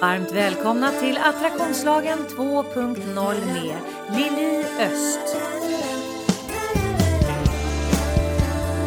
Varmt 0.00 0.32
välkomna 0.32 0.90
till 0.90 1.18
Attraktionslagen 1.18 2.18
2.0 2.18 3.46
med 3.46 3.76
Lili 4.16 4.64
Öst. 4.80 5.36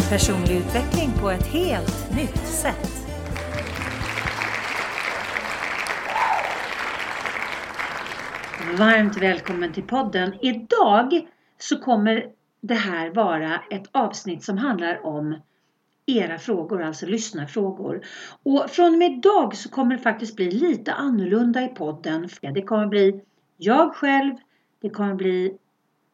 Personlig 0.09 0.57
utveckling 0.57 1.11
på 1.21 1.29
ett 1.29 1.47
helt 1.47 2.15
nytt 2.15 2.47
sätt. 2.47 3.07
Varmt 8.77 9.17
välkommen 9.17 9.73
till 9.73 9.83
podden. 9.83 10.33
Idag 10.41 11.27
så 11.57 11.79
kommer 11.79 12.25
det 12.61 12.75
här 12.75 13.09
vara 13.09 13.61
ett 13.69 13.89
avsnitt 13.91 14.43
som 14.43 14.57
handlar 14.57 15.05
om 15.05 15.35
era 16.05 16.37
frågor, 16.37 16.81
alltså 16.81 17.05
lyssnarfrågor. 17.05 18.05
Och 18.43 18.69
från 18.69 18.91
och 18.91 18.97
med 18.97 19.11
idag 19.11 19.55
så 19.55 19.69
kommer 19.69 19.95
det 19.95 20.01
faktiskt 20.01 20.35
bli 20.35 20.51
lite 20.51 20.93
annorlunda 20.93 21.63
i 21.63 21.67
podden. 21.67 22.29
Det 22.41 22.61
kommer 22.61 22.87
bli 22.87 23.21
jag 23.57 23.95
själv, 23.95 24.35
det 24.81 24.89
kommer 24.89 25.15
bli 25.15 25.57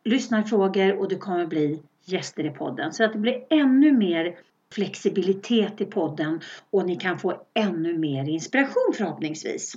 lyssnarfrågor 0.04 1.00
och 1.00 1.10
det 1.10 1.16
kommer 1.16 1.46
bli 1.46 1.82
gäster 2.06 2.46
i 2.46 2.50
podden. 2.50 2.94
Så 2.94 3.04
att 3.04 3.14
det 3.14 3.20
blir 3.20 3.46
ännu 3.50 3.92
mer 3.92 4.40
flexibilitet 4.74 5.82
i 5.82 5.86
podden 5.86 6.42
och 6.70 6.86
ni 6.86 6.96
kan 6.96 7.20
få 7.20 7.42
ännu 7.54 7.98
mer 7.98 8.30
inspiration 8.30 8.94
förhoppningsvis. 8.98 9.74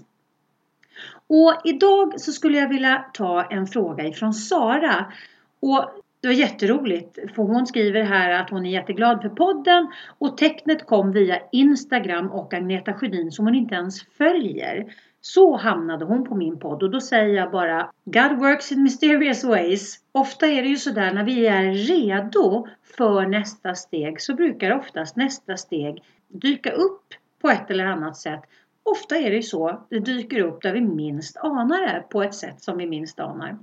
Och 1.27 1.61
idag 1.65 2.21
så 2.21 2.33
skulle 2.33 2.59
jag 2.59 2.69
vilja 2.69 3.05
ta 3.15 3.43
en 3.43 3.67
fråga 3.67 4.07
ifrån 4.07 4.35
Sara. 4.35 5.13
Och 5.61 6.02
det 6.23 6.29
var 6.29 6.35
jätteroligt 6.35 7.19
för 7.35 7.43
hon 7.43 7.67
skriver 7.67 8.03
här 8.03 8.31
att 8.31 8.51
hon 8.51 8.67
är 8.67 8.71
jätteglad 8.71 9.23
för 9.23 9.29
podden 9.29 9.93
och 10.19 10.37
tecknet 10.37 10.87
kom 10.87 11.13
via 11.13 11.39
Instagram 11.53 12.31
och 12.31 12.55
Agneta 12.55 12.95
Sjödin 12.95 13.33
som 13.33 13.45
hon 13.45 13.55
inte 13.55 13.75
ens 13.75 14.03
följer. 14.03 14.95
Så 15.21 15.57
hamnade 15.57 16.05
hon 16.05 16.25
på 16.25 16.35
min 16.35 16.59
podd 16.59 16.83
och 16.83 16.91
då 16.91 17.01
säger 17.01 17.35
jag 17.35 17.51
bara 17.51 17.91
God 18.05 18.39
works 18.39 18.73
in 18.73 18.83
mysterious 18.83 19.45
ways. 19.45 19.97
Ofta 20.13 20.47
är 20.47 20.63
det 20.63 20.69
ju 20.69 20.77
sådär 20.77 21.13
när 21.13 21.25
vi 21.25 21.47
är 21.47 21.73
redo 21.73 22.67
för 22.97 23.27
nästa 23.27 23.75
steg 23.75 24.21
så 24.21 24.35
brukar 24.35 24.79
oftast 24.79 25.17
nästa 25.17 25.57
steg 25.57 26.03
dyka 26.29 26.73
upp 26.73 27.15
på 27.41 27.49
ett 27.49 27.71
eller 27.71 27.85
annat 27.85 28.17
sätt. 28.17 28.41
Ofta 28.83 29.17
är 29.17 29.31
det 29.31 29.37
ju 29.37 29.43
så, 29.43 29.87
det 29.89 29.99
dyker 29.99 30.41
upp 30.41 30.63
där 30.63 30.73
vi 30.73 30.81
minst 30.81 31.37
anar 31.37 31.81
det 31.81 32.05
på 32.11 32.23
ett 32.23 32.35
sätt 32.35 32.63
som 32.63 32.79
vi 32.79 32.87
minst 32.87 33.21
anar. 33.21 33.59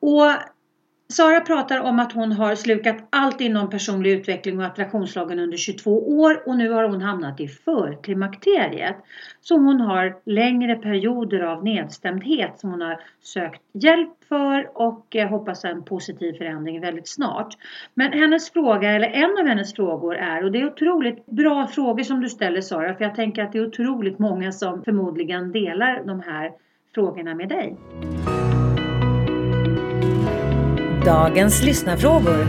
Och 0.00 0.32
Sara 1.12 1.40
pratar 1.40 1.80
om 1.80 1.98
att 1.98 2.12
hon 2.12 2.32
har 2.32 2.54
slukat 2.54 2.96
allt 3.10 3.40
inom 3.40 3.70
personlig 3.70 4.10
utveckling 4.10 4.58
och 4.58 4.64
attraktionslagen 4.64 5.38
under 5.38 5.56
22 5.56 6.20
år 6.20 6.42
och 6.48 6.56
nu 6.56 6.70
har 6.70 6.88
hon 6.88 7.00
hamnat 7.00 7.40
i 7.40 7.48
förklimakteriet. 7.48 8.96
Så 9.40 9.54
hon 9.54 9.80
har 9.80 10.16
längre 10.24 10.74
perioder 10.74 11.40
av 11.40 11.64
nedstämdhet 11.64 12.60
som 12.60 12.70
hon 12.70 12.80
har 12.80 13.00
sökt 13.22 13.62
hjälp 13.72 14.24
för 14.28 14.70
och 14.74 15.16
eh, 15.16 15.28
hoppas 15.28 15.64
en 15.64 15.84
positiv 15.84 16.32
förändring 16.32 16.80
väldigt 16.80 17.08
snart. 17.08 17.54
Men 17.94 18.12
hennes 18.12 18.50
fråga, 18.50 18.90
eller 18.90 19.08
en 19.08 19.38
av 19.38 19.46
hennes 19.46 19.74
frågor 19.74 20.16
är, 20.16 20.44
och 20.44 20.52
det 20.52 20.60
är 20.60 20.66
otroligt 20.66 21.26
bra 21.26 21.66
frågor 21.66 22.02
som 22.02 22.20
du 22.20 22.28
ställer 22.28 22.60
Sara, 22.60 22.94
för 22.94 23.04
jag 23.04 23.14
tänker 23.14 23.42
att 23.42 23.52
det 23.52 23.58
är 23.58 23.66
otroligt 23.66 24.18
många 24.18 24.52
som 24.52 24.82
förmodligen 24.82 25.52
delar 25.52 26.02
de 26.04 26.20
här 26.20 26.52
frågorna 26.94 27.34
med 27.34 27.48
dig. 27.48 27.76
Dagens 31.08 31.62
lyssnarfrågor. 31.62 32.46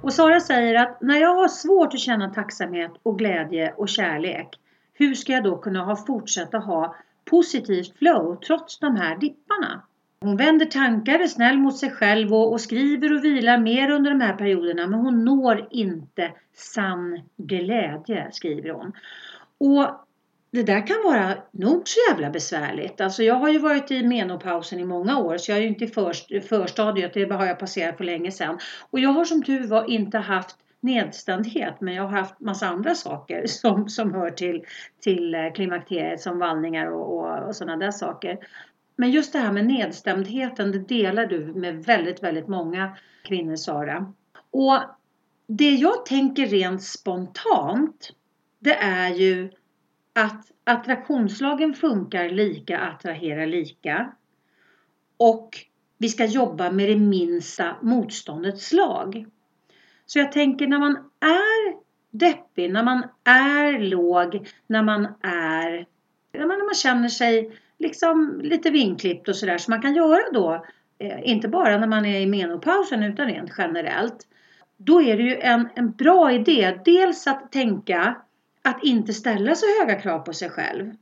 Och 0.00 0.12
Sara 0.12 0.40
säger 0.40 0.74
att 0.74 1.00
när 1.00 1.20
jag 1.20 1.34
har 1.34 1.48
svårt 1.48 1.94
att 1.94 2.00
känna 2.00 2.30
tacksamhet 2.30 2.90
och 3.02 3.18
glädje 3.18 3.72
och 3.76 3.88
kärlek, 3.88 4.48
hur 4.94 5.14
ska 5.14 5.32
jag 5.32 5.44
då 5.44 5.56
kunna 5.56 5.84
ha 5.84 5.96
fortsätta 5.96 6.58
ha 6.58 6.96
positivt 7.30 7.98
flow 7.98 8.36
trots 8.46 8.78
de 8.78 8.96
här 8.96 9.18
dipparna? 9.18 9.82
Hon 10.20 10.36
vänder 10.36 10.66
tankar, 10.66 11.18
är 11.18 11.26
snäll 11.26 11.58
mot 11.58 11.76
sig 11.76 11.90
själv 11.90 12.34
och, 12.34 12.52
och, 12.52 12.60
skriver 12.60 13.14
och 13.14 13.24
vilar 13.24 13.58
mer 13.58 13.90
under 13.90 14.10
de 14.10 14.20
här 14.20 14.34
perioderna 14.34 14.86
men 14.86 15.00
hon 15.00 15.24
når 15.24 15.68
inte 15.70 16.32
sann 16.54 17.20
glädje, 17.36 18.28
skriver 18.32 18.70
hon. 18.70 18.92
Och 19.58 20.05
det 20.56 20.62
där 20.62 20.86
kan 20.86 20.96
vara 21.04 21.34
nog 21.50 21.88
så 21.88 22.00
jävla 22.10 22.30
besvärligt. 22.30 23.00
Alltså 23.00 23.22
jag 23.22 23.34
har 23.34 23.48
ju 23.48 23.58
varit 23.58 23.90
i 23.90 24.02
menopausen 24.02 24.80
i 24.80 24.84
många 24.84 25.18
år 25.18 25.38
så 25.38 25.50
jag 25.50 25.58
är 25.58 25.62
ju 25.62 25.68
inte 25.68 25.84
i 25.84 25.88
för, 25.88 26.40
förstadiet, 26.40 27.14
det 27.14 27.32
har 27.32 27.46
jag 27.46 27.58
passerat 27.58 27.96
för 27.96 28.04
länge 28.04 28.30
sedan. 28.30 28.58
Och 28.90 29.00
jag 29.00 29.10
har 29.10 29.24
som 29.24 29.42
tur 29.42 29.66
var 29.66 29.90
inte 29.90 30.18
haft 30.18 30.56
nedstämdhet 30.80 31.80
men 31.80 31.94
jag 31.94 32.02
har 32.02 32.18
haft 32.18 32.40
massa 32.40 32.66
andra 32.66 32.94
saker 32.94 33.46
som, 33.46 33.88
som 33.88 34.14
hör 34.14 34.30
till, 34.30 34.64
till 35.00 35.34
eh, 35.34 35.52
klimakteriet 35.54 36.20
som 36.20 36.38
vallningar 36.38 36.86
och, 36.86 37.18
och, 37.18 37.48
och 37.48 37.56
sådana 37.56 37.76
där 37.76 37.90
saker. 37.90 38.38
Men 38.96 39.10
just 39.10 39.32
det 39.32 39.38
här 39.38 39.52
med 39.52 39.66
nedstämdheten 39.66 40.72
det 40.72 40.78
delar 40.78 41.26
du 41.26 41.44
med 41.54 41.84
väldigt, 41.84 42.22
väldigt 42.22 42.48
många 42.48 42.96
kvinnor 43.24 43.56
Sara. 43.56 44.12
Och 44.50 44.80
det 45.48 45.70
jag 45.70 46.06
tänker 46.06 46.46
rent 46.46 46.82
spontant 46.82 48.12
det 48.58 48.74
är 48.74 49.08
ju 49.08 49.50
att 50.16 50.52
attraktionslagen 50.64 51.74
funkar 51.74 52.28
lika, 52.28 52.78
attraherar 52.78 53.46
lika. 53.46 54.12
Och 55.16 55.50
vi 55.98 56.08
ska 56.08 56.24
jobba 56.24 56.70
med 56.70 56.88
det 56.88 56.96
minsta 56.96 57.76
motståndets 57.82 58.72
lag. 58.72 59.26
Så 60.06 60.18
jag 60.18 60.32
tänker 60.32 60.66
när 60.66 60.78
man 60.78 60.96
är 61.20 61.76
deppig, 62.10 62.72
när 62.72 62.82
man 62.82 63.02
är 63.24 63.78
låg, 63.78 64.48
när 64.66 64.82
man 64.82 65.04
är 65.22 65.86
när 66.32 66.46
man, 66.46 66.58
när 66.58 66.64
man 66.64 66.74
känner 66.74 67.08
sig 67.08 67.58
liksom 67.78 68.40
lite 68.44 68.70
vinklippt 68.70 69.28
och 69.28 69.36
sådär 69.36 69.58
som 69.58 69.72
man 69.72 69.82
kan 69.82 69.94
göra 69.94 70.32
då, 70.32 70.64
eh, 70.98 71.30
inte 71.30 71.48
bara 71.48 71.78
när 71.78 71.86
man 71.86 72.06
är 72.06 72.20
i 72.20 72.26
menopausen 72.26 73.02
utan 73.02 73.26
rent 73.26 73.52
generellt. 73.58 74.16
Då 74.76 75.02
är 75.02 75.16
det 75.16 75.22
ju 75.22 75.36
en, 75.36 75.68
en 75.74 75.90
bra 75.90 76.32
idé, 76.32 76.78
dels 76.84 77.26
att 77.26 77.52
tänka 77.52 78.16
att 78.66 78.84
inte 78.84 79.12
ställa 79.12 79.54
så 79.54 79.66
höga 79.80 79.94
krav 80.00 80.18
på 80.18 80.32
sig 80.32 80.50
själv. 80.50 80.92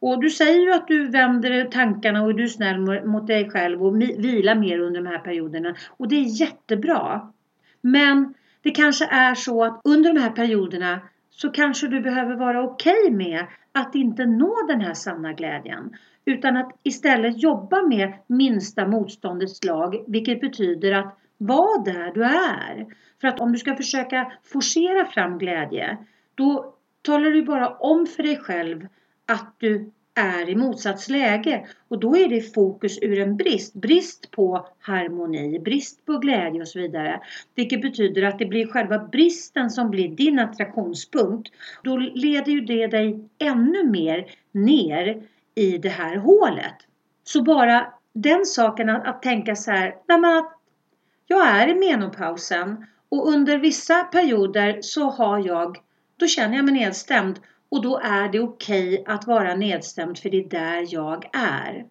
Och 0.00 0.20
du 0.20 0.30
säger 0.30 0.60
ju 0.60 0.72
att 0.72 0.88
du 0.88 1.10
vänder 1.10 1.64
tankarna 1.64 2.22
och 2.22 2.34
du 2.34 2.42
är 2.42 2.48
snäll 2.48 3.06
mot 3.06 3.26
dig 3.26 3.50
själv 3.50 3.82
och 3.84 4.00
vilar 4.00 4.54
mer 4.54 4.78
under 4.78 5.00
de 5.00 5.08
här 5.08 5.18
perioderna. 5.18 5.74
Och 5.88 6.08
det 6.08 6.16
är 6.16 6.40
jättebra. 6.40 7.32
Men 7.80 8.34
det 8.62 8.70
kanske 8.70 9.06
är 9.06 9.34
så 9.34 9.64
att 9.64 9.80
under 9.84 10.12
de 10.12 10.20
här 10.20 10.30
perioderna 10.30 11.00
så 11.30 11.50
kanske 11.50 11.88
du 11.88 12.00
behöver 12.00 12.36
vara 12.36 12.64
okej 12.64 13.02
okay 13.06 13.16
med 13.16 13.46
att 13.72 13.94
inte 13.94 14.26
nå 14.26 14.54
den 14.68 14.80
här 14.80 14.94
sanna 14.94 15.32
glädjen. 15.32 15.96
Utan 16.24 16.56
att 16.56 16.72
istället 16.82 17.42
jobba 17.42 17.82
med 17.82 18.12
minsta 18.26 18.86
motståndets 18.86 19.64
lag, 19.64 20.04
vilket 20.06 20.40
betyder 20.40 20.92
att 20.92 21.18
vara 21.38 21.82
där 21.84 22.12
du 22.14 22.24
är. 22.24 22.86
För 23.20 23.28
att 23.28 23.40
om 23.40 23.52
du 23.52 23.58
ska 23.58 23.76
försöka 23.76 24.32
forcera 24.44 25.04
fram 25.04 25.38
glädje, 25.38 25.98
då 26.34 26.74
talar 27.02 27.30
du 27.30 27.42
bara 27.42 27.68
om 27.68 28.06
för 28.06 28.22
dig 28.22 28.36
själv 28.36 28.86
att 29.26 29.54
du 29.58 29.90
är 30.14 30.50
i 30.50 30.56
motsatsläge 30.56 31.66
och 31.88 31.98
då 31.98 32.16
är 32.16 32.28
det 32.28 32.54
fokus 32.54 32.98
ur 33.02 33.18
en 33.18 33.36
brist. 33.36 33.74
Brist 33.74 34.30
på 34.30 34.66
harmoni, 34.80 35.58
brist 35.58 36.06
på 36.06 36.18
glädje 36.18 36.60
och 36.60 36.68
så 36.68 36.78
vidare. 36.78 37.20
Vilket 37.54 37.82
betyder 37.82 38.22
att 38.22 38.38
det 38.38 38.46
blir 38.46 38.66
själva 38.66 38.98
bristen 38.98 39.70
som 39.70 39.90
blir 39.90 40.08
din 40.08 40.38
attraktionspunkt. 40.38 41.52
Då 41.82 41.96
leder 41.96 42.52
ju 42.52 42.60
det 42.60 42.86
dig 42.86 43.28
ännu 43.38 43.84
mer 43.84 44.26
ner 44.52 45.22
i 45.54 45.78
det 45.78 45.88
här 45.88 46.16
hålet. 46.16 46.76
Så 47.24 47.42
bara 47.42 47.92
den 48.12 48.46
saken 48.46 48.88
att, 48.88 49.06
att 49.06 49.22
tänka 49.22 49.56
så 49.56 49.70
här, 49.70 49.88
att 49.88 50.58
jag 51.26 51.48
är 51.48 51.68
i 51.68 51.74
menopausen 51.74 52.86
och 53.08 53.28
under 53.28 53.58
vissa 53.58 54.04
perioder 54.04 54.78
så 54.82 55.10
har 55.10 55.46
jag 55.46 55.78
då 56.22 56.28
känner 56.28 56.56
jag 56.56 56.64
mig 56.64 56.74
nedstämd 56.74 57.40
och 57.68 57.82
då 57.82 57.98
är 57.98 58.28
det 58.28 58.40
okej 58.40 59.00
okay 59.00 59.14
att 59.14 59.26
vara 59.26 59.54
nedstämd 59.54 60.18
för 60.18 60.30
det 60.30 60.38
är 60.38 60.48
där 60.48 60.86
jag 60.94 61.30
är. 61.32 61.86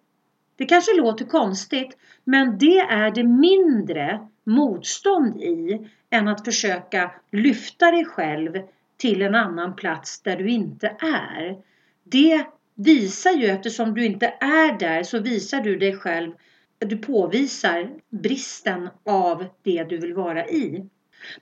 Det 0.56 0.64
kanske 0.64 0.96
låter 0.96 1.24
konstigt 1.24 1.96
men 2.24 2.58
det 2.58 2.78
är 2.78 3.10
det 3.10 3.24
mindre 3.24 4.28
motstånd 4.44 5.42
i 5.42 5.90
än 6.10 6.28
att 6.28 6.44
försöka 6.44 7.10
lyfta 7.32 7.90
dig 7.90 8.04
själv 8.04 8.52
till 8.96 9.22
en 9.22 9.34
annan 9.34 9.76
plats 9.76 10.22
där 10.22 10.36
du 10.36 10.50
inte 10.50 10.86
är. 11.00 11.56
Det 12.04 12.46
visar 12.74 13.30
ju 13.30 13.46
eftersom 13.46 13.94
du 13.94 14.04
inte 14.04 14.26
är 14.40 14.78
där 14.78 15.02
så 15.02 15.18
visar 15.18 15.60
du 15.60 15.76
dig 15.76 15.96
själv 15.96 16.32
du 16.78 16.96
påvisar 16.96 17.90
bristen 18.10 18.88
av 19.04 19.46
det 19.62 19.84
du 19.84 19.98
vill 19.98 20.14
vara 20.14 20.46
i. 20.46 20.88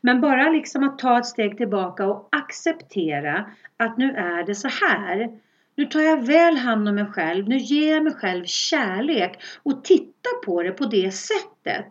Men 0.00 0.20
bara 0.20 0.50
liksom 0.50 0.84
att 0.84 0.98
ta 0.98 1.18
ett 1.18 1.26
steg 1.26 1.56
tillbaka 1.56 2.06
och 2.06 2.28
acceptera 2.32 3.50
att 3.76 3.98
nu 3.98 4.10
är 4.10 4.46
det 4.46 4.54
så 4.54 4.68
här. 4.68 5.28
Nu 5.74 5.86
tar 5.86 6.00
jag 6.00 6.26
väl 6.26 6.56
hand 6.56 6.88
om 6.88 6.94
mig 6.94 7.06
själv. 7.06 7.48
Nu 7.48 7.58
ger 7.58 7.94
jag 7.94 8.04
mig 8.04 8.14
själv 8.14 8.44
kärlek 8.44 9.42
och 9.62 9.84
titta 9.84 10.28
på 10.44 10.62
det 10.62 10.72
på 10.72 10.84
det 10.84 11.10
sättet. 11.14 11.86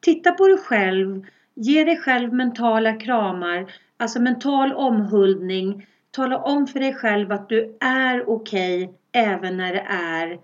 Titta 0.00 0.32
på 0.32 0.48
dig 0.48 0.58
själv 0.58 1.24
Ge 1.56 1.84
dig 1.84 1.96
själv 1.96 2.32
mentala 2.32 2.92
kramar, 2.92 3.72
alltså 3.96 4.20
mental 4.20 4.72
omhuldning. 4.72 5.86
Tala 6.10 6.38
om 6.38 6.66
för 6.66 6.80
dig 6.80 6.94
själv 6.94 7.32
att 7.32 7.48
du 7.48 7.76
är 7.80 8.30
okej 8.30 8.84
okay, 8.84 8.94
även 9.12 9.56
när 9.56 9.72
det 9.72 9.86
är 9.90 10.38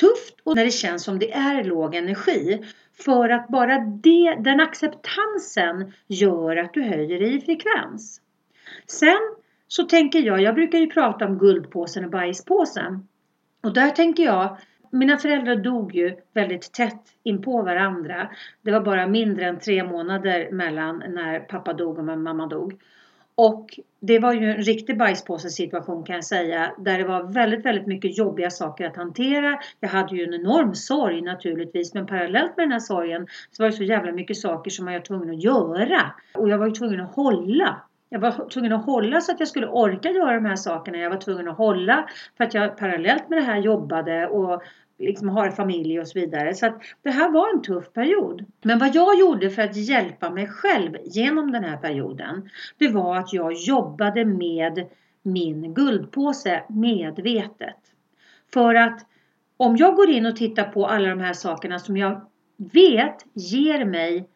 tufft 0.00 0.40
och 0.44 0.56
när 0.56 0.64
det 0.64 0.70
känns 0.70 1.04
som 1.04 1.18
det 1.18 1.32
är 1.32 1.64
låg 1.64 1.94
energi. 1.94 2.62
För 3.04 3.28
att 3.28 3.48
bara 3.48 3.78
det, 3.78 4.34
den 4.40 4.60
acceptansen 4.60 5.92
gör 6.06 6.56
att 6.56 6.74
du 6.74 6.82
höjer 6.82 7.20
dig 7.20 7.36
i 7.36 7.40
frekvens. 7.40 8.20
Sen 8.86 9.20
så 9.68 9.82
tänker 9.82 10.18
jag, 10.18 10.42
jag 10.42 10.54
brukar 10.54 10.78
ju 10.78 10.86
prata 10.86 11.26
om 11.26 11.38
guldpåsen 11.38 12.04
och 12.04 12.10
bajspåsen. 12.10 13.08
Och 13.62 13.74
där 13.74 13.90
tänker 13.90 14.22
jag, 14.22 14.56
mina 14.90 15.18
föräldrar 15.18 15.56
dog 15.56 15.94
ju 15.94 16.16
väldigt 16.34 16.72
tätt 16.72 17.02
in 17.22 17.42
på 17.42 17.62
varandra. 17.62 18.30
Det 18.62 18.70
var 18.70 18.80
bara 18.80 19.06
mindre 19.06 19.46
än 19.46 19.58
tre 19.58 19.84
månader 19.84 20.50
mellan 20.52 20.98
när 20.98 21.40
pappa 21.40 21.72
dog 21.72 21.98
och 21.98 22.04
mamma 22.04 22.46
dog. 22.46 22.80
Och 23.34 23.78
det 24.00 24.18
var 24.18 24.32
ju 24.32 24.50
en 24.50 24.62
riktig 24.62 24.98
bajspåsesituation 24.98 26.04
kan 26.04 26.14
jag 26.14 26.24
säga. 26.24 26.72
Där 26.78 26.98
det 26.98 27.04
var 27.04 27.22
väldigt, 27.22 27.64
väldigt 27.64 27.86
mycket 27.86 28.18
jobbiga 28.18 28.50
saker 28.50 28.86
att 28.86 28.96
hantera. 28.96 29.58
Jag 29.80 29.88
hade 29.88 30.16
ju 30.16 30.24
en 30.24 30.34
enorm 30.34 30.74
sorg 30.74 31.22
naturligtvis. 31.22 31.94
Men 31.94 32.06
parallellt 32.06 32.56
med 32.56 32.64
den 32.64 32.72
här 32.72 32.80
sorgen 32.80 33.26
så 33.50 33.62
var 33.62 33.70
det 33.70 33.76
så 33.76 33.84
jävla 33.84 34.12
mycket 34.12 34.36
saker 34.36 34.70
som 34.70 34.86
jag 34.86 34.94
var 34.94 35.04
tvungen 35.04 35.30
att 35.30 35.42
göra. 35.42 36.12
Och 36.34 36.48
jag 36.48 36.58
var 36.58 36.66
ju 36.66 36.72
tvungen 36.72 37.00
att 37.00 37.14
hålla. 37.14 37.82
Jag 38.12 38.20
var 38.20 38.48
tvungen 38.48 38.72
att 38.72 38.84
hålla 38.84 39.20
så 39.20 39.32
att 39.32 39.40
jag 39.40 39.48
skulle 39.48 39.66
orka 39.66 40.10
göra 40.10 40.34
de 40.34 40.44
här 40.44 40.56
sakerna. 40.56 40.98
Jag 40.98 41.10
var 41.10 41.16
tvungen 41.16 41.48
att 41.48 41.56
hålla 41.56 42.08
för 42.36 42.44
att 42.44 42.54
jag 42.54 42.76
parallellt 42.76 43.28
med 43.28 43.38
det 43.38 43.44
här 43.44 43.60
jobbade 43.60 44.26
och 44.26 44.62
liksom 44.98 45.28
har 45.28 45.50
familj 45.50 46.00
och 46.00 46.08
så 46.08 46.20
vidare. 46.20 46.54
Så 46.54 46.66
att 46.66 46.80
det 47.02 47.10
här 47.10 47.30
var 47.30 47.54
en 47.54 47.62
tuff 47.62 47.92
period. 47.92 48.44
Men 48.62 48.78
vad 48.78 48.94
jag 48.94 49.18
gjorde 49.18 49.50
för 49.50 49.62
att 49.62 49.76
hjälpa 49.76 50.30
mig 50.30 50.46
själv 50.48 50.96
genom 51.04 51.52
den 51.52 51.64
här 51.64 51.76
perioden. 51.76 52.50
Det 52.78 52.88
var 52.88 53.16
att 53.16 53.32
jag 53.32 53.52
jobbade 53.52 54.24
med 54.24 54.86
min 55.22 55.74
guldpåse 55.74 56.62
medvetet. 56.68 57.78
För 58.52 58.74
att 58.74 59.06
om 59.56 59.76
jag 59.76 59.96
går 59.96 60.10
in 60.10 60.26
och 60.26 60.36
tittar 60.36 60.64
på 60.64 60.86
alla 60.86 61.08
de 61.08 61.20
här 61.20 61.32
sakerna 61.32 61.78
som 61.78 61.96
jag 61.96 62.20
vet 62.72 63.16
ger 63.34 63.84
mig 63.84 64.28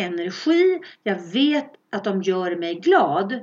energi, 0.00 0.80
jag 1.02 1.18
vet 1.32 1.70
att 1.92 2.04
de 2.04 2.22
gör 2.22 2.56
mig 2.56 2.74
glad 2.74 3.40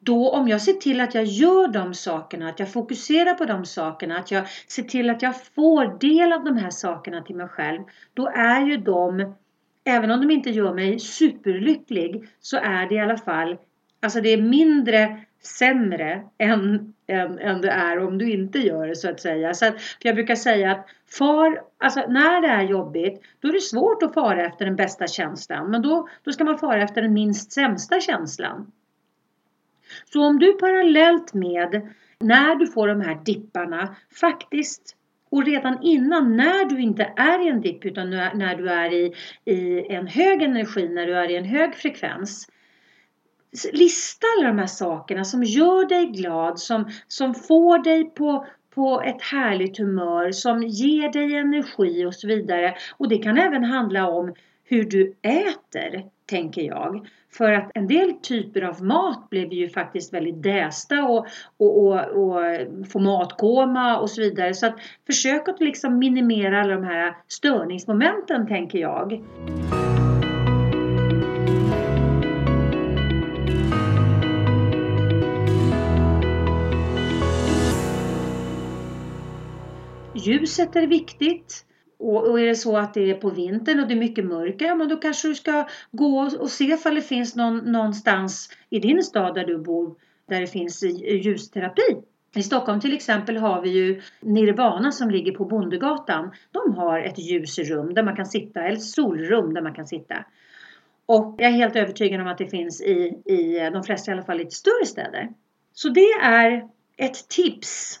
då 0.00 0.30
om 0.30 0.48
jag 0.48 0.62
ser 0.62 0.72
till 0.72 1.00
att 1.00 1.14
jag 1.14 1.24
gör 1.24 1.68
de 1.68 1.94
sakerna, 1.94 2.48
att 2.48 2.58
jag 2.58 2.72
fokuserar 2.72 3.34
på 3.34 3.44
de 3.44 3.64
sakerna, 3.64 4.18
att 4.18 4.30
jag 4.30 4.48
ser 4.68 4.82
till 4.82 5.10
att 5.10 5.22
jag 5.22 5.44
får 5.44 5.98
del 5.98 6.32
av 6.32 6.44
de 6.44 6.56
här 6.56 6.70
sakerna 6.70 7.22
till 7.22 7.36
mig 7.36 7.48
själv. 7.48 7.82
Då 8.14 8.28
är 8.28 8.66
ju 8.66 8.76
de, 8.76 9.34
även 9.84 10.10
om 10.10 10.20
de 10.20 10.30
inte 10.30 10.50
gör 10.50 10.74
mig 10.74 10.98
superlycklig, 10.98 12.28
så 12.40 12.56
är 12.56 12.88
det 12.88 12.94
i 12.94 13.00
alla 13.00 13.18
fall, 13.18 13.56
alltså 14.00 14.20
det 14.20 14.28
är 14.28 14.42
mindre 14.42 15.20
sämre 15.42 16.22
än, 16.38 16.94
än, 17.06 17.38
än 17.38 17.60
det 17.60 17.70
är 17.70 17.98
om 17.98 18.18
du 18.18 18.30
inte 18.30 18.58
gör 18.58 18.86
det 18.86 18.96
så 18.96 19.10
att 19.10 19.20
säga. 19.20 19.54
Så 19.54 19.66
att, 19.66 19.74
jag 19.98 20.14
brukar 20.14 20.34
säga 20.34 20.72
att 20.72 20.86
far, 21.18 21.62
alltså 21.78 22.00
när 22.08 22.40
det 22.40 22.48
är 22.48 22.62
jobbigt, 22.62 23.22
då 23.40 23.48
är 23.48 23.52
det 23.52 23.60
svårt 23.60 24.02
att 24.02 24.14
fara 24.14 24.46
efter 24.46 24.64
den 24.64 24.76
bästa 24.76 25.06
känslan. 25.06 25.70
Men 25.70 25.82
då, 25.82 26.08
då 26.24 26.32
ska 26.32 26.44
man 26.44 26.58
fara 26.58 26.82
efter 26.82 27.02
den 27.02 27.12
minst 27.12 27.52
sämsta 27.52 28.00
känslan. 28.00 28.72
Så 30.12 30.24
om 30.24 30.38
du 30.38 30.52
parallellt 30.52 31.34
med 31.34 31.88
när 32.20 32.54
du 32.54 32.66
får 32.66 32.88
de 32.88 33.00
här 33.00 33.24
dipparna 33.24 33.96
faktiskt 34.20 34.96
och 35.30 35.44
redan 35.44 35.82
innan 35.82 36.36
när 36.36 36.64
du 36.64 36.80
inte 36.80 37.12
är 37.16 37.46
i 37.46 37.48
en 37.48 37.60
dipp 37.60 37.84
utan 37.84 38.10
när 38.10 38.56
du 38.56 38.70
är 38.70 38.92
i, 38.92 39.14
i 39.44 39.86
en 39.94 40.06
hög 40.06 40.42
energi, 40.42 40.88
när 40.88 41.06
du 41.06 41.14
är 41.16 41.30
i 41.30 41.36
en 41.36 41.44
hög 41.44 41.74
frekvens. 41.74 42.48
Lista 43.72 44.26
alla 44.38 44.48
de 44.48 44.58
här 44.58 44.66
sakerna 44.66 45.24
som 45.24 45.44
gör 45.44 45.88
dig 45.88 46.06
glad, 46.06 46.60
som, 46.60 46.90
som 47.08 47.34
får 47.34 47.78
dig 47.78 48.04
på, 48.04 48.46
på 48.74 49.02
ett 49.02 49.22
härligt 49.22 49.78
humör, 49.78 50.32
som 50.32 50.62
ger 50.62 51.12
dig 51.12 51.34
energi 51.34 52.04
och 52.04 52.14
så 52.14 52.26
vidare. 52.26 52.74
Och 52.96 53.08
det 53.08 53.18
kan 53.18 53.38
även 53.38 53.64
handla 53.64 54.08
om 54.08 54.34
hur 54.64 54.84
du 54.84 55.14
äter, 55.22 56.04
tänker 56.26 56.62
jag. 56.62 57.08
För 57.32 57.52
att 57.52 57.70
en 57.74 57.86
del 57.86 58.12
typer 58.12 58.62
av 58.62 58.84
mat 58.84 59.30
blev 59.30 59.52
ju 59.52 59.68
faktiskt 59.68 60.14
väldigt 60.14 60.42
dästa 60.42 61.02
och, 61.02 61.26
och, 61.56 61.86
och, 61.86 62.00
och 62.00 62.42
få 62.92 62.98
matkoma 62.98 63.98
och 63.98 64.10
så 64.10 64.20
vidare. 64.20 64.54
Så 64.54 64.66
att 64.66 64.76
försök 65.06 65.48
att 65.48 65.60
liksom 65.60 65.98
minimera 65.98 66.60
alla 66.60 66.74
de 66.74 66.84
här 66.84 67.16
störningsmomenten, 67.28 68.46
tänker 68.46 68.78
jag. 68.78 69.24
Ljuset 80.28 80.76
är 80.76 80.86
viktigt. 80.86 81.64
Och, 81.98 82.40
är 82.40 82.46
det 82.46 82.54
så 82.54 82.76
att 82.76 82.94
det 82.94 83.10
är 83.10 83.14
på 83.14 83.30
vintern 83.30 83.80
och 83.80 83.88
det 83.88 83.94
är 83.94 83.98
mycket 83.98 84.24
mörker, 84.24 84.66
ja 84.66 84.74
men 84.74 84.88
då 84.88 84.96
kanske 84.96 85.28
du 85.28 85.34
ska 85.34 85.68
gå 85.90 86.30
och 86.40 86.50
se 86.50 86.64
ifall 86.64 86.94
det 86.94 87.02
finns 87.02 87.36
någon, 87.36 87.58
någonstans 87.58 88.50
i 88.70 88.78
din 88.78 89.02
stad 89.02 89.34
där 89.34 89.44
du 89.44 89.58
bor 89.58 89.96
där 90.28 90.40
det 90.40 90.46
finns 90.46 90.82
ljusterapi. 90.82 91.96
I 92.34 92.42
Stockholm 92.42 92.80
till 92.80 92.92
exempel 92.94 93.36
har 93.36 93.62
vi 93.62 93.70
ju 93.70 94.02
Nirvana 94.20 94.92
som 94.92 95.10
ligger 95.10 95.32
på 95.32 95.44
Bondegatan. 95.44 96.30
De 96.52 96.74
har 96.74 97.00
ett 97.00 97.18
ljusrum 97.18 97.94
där 97.94 98.02
man 98.02 98.16
kan 98.16 98.26
sitta, 98.26 98.62
eller 98.62 98.76
solrum 98.76 99.54
där 99.54 99.62
man 99.62 99.74
kan 99.74 99.86
sitta. 99.86 100.24
Och 101.06 101.34
jag 101.38 101.48
är 101.48 101.56
helt 101.56 101.76
övertygad 101.76 102.20
om 102.20 102.26
att 102.26 102.38
det 102.38 102.46
finns 102.46 102.80
i, 102.80 103.22
i 103.24 103.70
de 103.72 103.82
flesta 103.82 104.10
i 104.10 104.14
alla 104.14 104.22
fall 104.22 104.38
lite 104.38 104.54
större 104.54 104.86
städer. 104.86 105.28
Så 105.72 105.88
det 105.88 106.10
är 106.22 106.68
ett 106.96 107.28
tips 107.28 108.00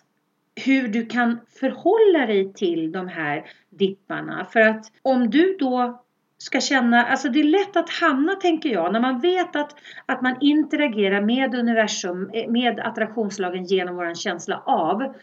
hur 0.66 0.88
du 0.88 1.06
kan 1.06 1.40
förhålla 1.60 2.26
dig 2.26 2.52
till 2.52 2.92
de 2.92 3.08
här 3.08 3.44
dipparna. 3.70 4.46
För 4.52 4.60
att 4.60 4.92
om 5.02 5.30
du 5.30 5.56
då 5.60 6.02
ska 6.38 6.60
känna, 6.60 7.04
alltså 7.04 7.28
det 7.28 7.40
är 7.40 7.44
lätt 7.44 7.76
att 7.76 7.90
hamna 7.90 8.34
tänker 8.34 8.68
jag, 8.68 8.92
när 8.92 9.00
man 9.00 9.20
vet 9.20 9.56
att, 9.56 9.74
att 10.06 10.22
man 10.22 10.36
interagerar 10.40 11.20
med 11.20 11.54
universum, 11.54 12.30
eh, 12.32 12.50
med 12.50 12.80
attraktionslagen 12.80 13.64
genom 13.64 13.96
våran 13.96 14.14
känsla 14.14 14.62
av. 14.66 15.14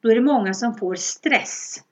Då 0.00 0.10
är 0.10 0.14
det 0.14 0.20
många 0.20 0.54
som 0.54 0.74
får 0.74 0.94
stress 0.94 1.84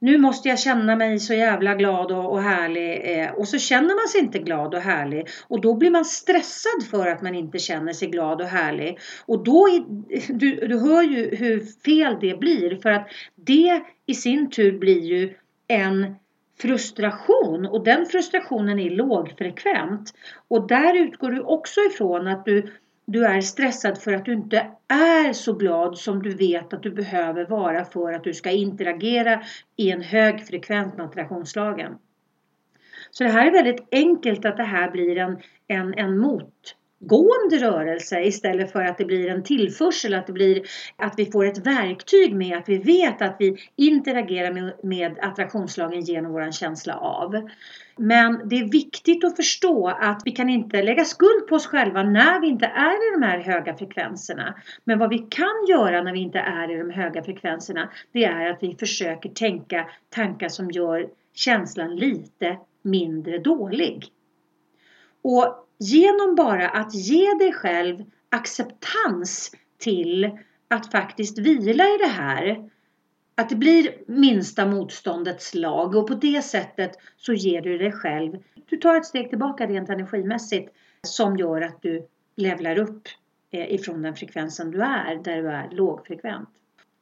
nu 0.00 0.18
måste 0.18 0.48
jag 0.48 0.58
känna 0.58 0.96
mig 0.96 1.18
så 1.18 1.34
jävla 1.34 1.74
glad 1.74 2.12
och, 2.12 2.32
och 2.32 2.42
härlig. 2.42 3.00
Eh, 3.02 3.30
och 3.30 3.48
så 3.48 3.58
känner 3.58 3.94
man 3.94 4.08
sig 4.08 4.20
inte 4.20 4.38
glad 4.38 4.74
och 4.74 4.80
härlig. 4.80 5.28
Och 5.48 5.60
då 5.60 5.74
blir 5.74 5.90
man 5.90 6.04
stressad 6.04 6.86
för 6.90 7.06
att 7.06 7.22
man 7.22 7.34
inte 7.34 7.58
känner 7.58 7.92
sig 7.92 8.08
glad 8.08 8.40
och 8.40 8.46
härlig. 8.46 8.98
Och 9.26 9.44
då, 9.44 9.68
är, 9.68 9.84
du, 10.32 10.66
du 10.66 10.78
hör 10.78 11.02
ju 11.02 11.36
hur 11.36 11.60
fel 11.84 12.16
det 12.20 12.40
blir. 12.40 12.76
För 12.76 12.90
att 12.90 13.08
det 13.34 13.82
i 14.06 14.14
sin 14.14 14.50
tur 14.50 14.78
blir 14.78 15.00
ju 15.00 15.34
en 15.68 16.14
frustration 16.60 17.66
och 17.66 17.84
den 17.84 18.06
frustrationen 18.06 18.78
är 18.78 18.90
lågfrekvent. 18.90 20.12
Och 20.48 20.68
där 20.68 20.94
utgår 20.94 21.30
du 21.30 21.40
också 21.40 21.80
ifrån 21.80 22.26
att 22.26 22.44
du 22.44 22.72
du 23.12 23.26
är 23.26 23.40
stressad 23.40 23.98
för 23.98 24.12
att 24.12 24.24
du 24.24 24.32
inte 24.32 24.70
är 24.88 25.32
så 25.32 25.52
glad 25.52 25.98
som 25.98 26.22
du 26.22 26.34
vet 26.34 26.72
att 26.72 26.82
du 26.82 26.90
behöver 26.90 27.46
vara 27.46 27.84
för 27.84 28.12
att 28.12 28.24
du 28.24 28.34
ska 28.34 28.50
interagera 28.50 29.42
i 29.76 29.90
en 29.90 30.02
hög 30.02 30.46
frekvens 30.46 30.96
med 30.96 31.06
attraktionslagen. 31.06 31.98
Så 33.10 33.24
det 33.24 33.30
här 33.30 33.46
är 33.46 33.52
väldigt 33.52 33.88
enkelt 33.90 34.44
att 34.44 34.56
det 34.56 34.62
här 34.62 34.90
blir 34.90 35.18
en, 35.18 35.38
en, 35.68 35.94
en 35.94 36.18
mot 36.18 36.76
gående 37.00 37.58
rörelse 37.58 38.20
istället 38.20 38.72
för 38.72 38.84
att 38.84 38.98
det 38.98 39.04
blir 39.04 39.28
en 39.28 39.42
tillförsel, 39.42 40.14
att 40.14 40.26
det 40.26 40.32
blir 40.32 40.62
att 40.96 41.14
vi 41.16 41.30
får 41.30 41.44
ett 41.44 41.66
verktyg 41.66 42.34
med 42.34 42.58
att 42.58 42.68
vi 42.68 42.78
vet 42.78 43.22
att 43.22 43.36
vi 43.38 43.56
interagerar 43.76 44.52
med, 44.52 44.72
med 44.82 45.18
attraktionslagen 45.20 46.00
genom 46.00 46.32
vår 46.32 46.52
känsla 46.52 46.96
av. 46.96 47.48
Men 47.96 48.48
det 48.48 48.58
är 48.58 48.72
viktigt 48.72 49.24
att 49.24 49.36
förstå 49.36 49.88
att 49.88 50.22
vi 50.24 50.30
kan 50.30 50.48
inte 50.48 50.82
lägga 50.82 51.04
skuld 51.04 51.46
på 51.48 51.54
oss 51.54 51.66
själva 51.66 52.02
när 52.02 52.40
vi 52.40 52.46
inte 52.46 52.66
är 52.66 53.08
i 53.08 53.20
de 53.20 53.22
här 53.26 53.38
höga 53.38 53.76
frekvenserna. 53.76 54.54
Men 54.84 54.98
vad 54.98 55.10
vi 55.10 55.18
kan 55.18 55.66
göra 55.68 56.02
när 56.02 56.12
vi 56.12 56.20
inte 56.20 56.38
är 56.38 56.70
i 56.70 56.78
de 56.78 56.90
höga 56.90 57.22
frekvenserna, 57.22 57.90
det 58.12 58.24
är 58.24 58.50
att 58.50 58.62
vi 58.62 58.76
försöker 58.78 59.28
tänka 59.28 59.86
tankar 60.08 60.48
som 60.48 60.70
gör 60.70 61.08
känslan 61.34 61.96
lite 61.96 62.58
mindre 62.82 63.38
dålig. 63.38 64.04
Och 65.22 65.66
genom 65.80 66.34
bara 66.34 66.68
att 66.68 66.94
ge 66.94 67.34
dig 67.34 67.52
själv 67.52 68.04
acceptans 68.28 69.50
till 69.78 70.38
att 70.68 70.90
faktiskt 70.90 71.38
vila 71.38 71.84
i 71.84 71.98
det 72.00 72.06
här. 72.06 72.70
Att 73.34 73.48
det 73.48 73.56
blir 73.56 73.94
minsta 74.06 74.66
motståndets 74.66 75.54
lag 75.54 75.94
och 75.94 76.08
på 76.08 76.14
det 76.14 76.42
sättet 76.42 76.92
så 77.16 77.32
ger 77.32 77.62
du 77.62 77.78
dig 77.78 77.92
själv, 77.92 78.36
du 78.68 78.76
tar 78.76 78.96
ett 78.96 79.06
steg 79.06 79.28
tillbaka 79.28 79.66
rent 79.66 79.90
energimässigt 79.90 80.72
som 81.02 81.36
gör 81.36 81.60
att 81.60 81.82
du 81.82 82.06
levlar 82.36 82.78
upp 82.78 83.08
eh, 83.50 83.74
ifrån 83.74 84.02
den 84.02 84.16
frekvensen 84.16 84.70
du 84.70 84.82
är, 84.82 85.16
där 85.24 85.42
du 85.42 85.48
är 85.50 85.70
lågfrekvent. 85.70 86.48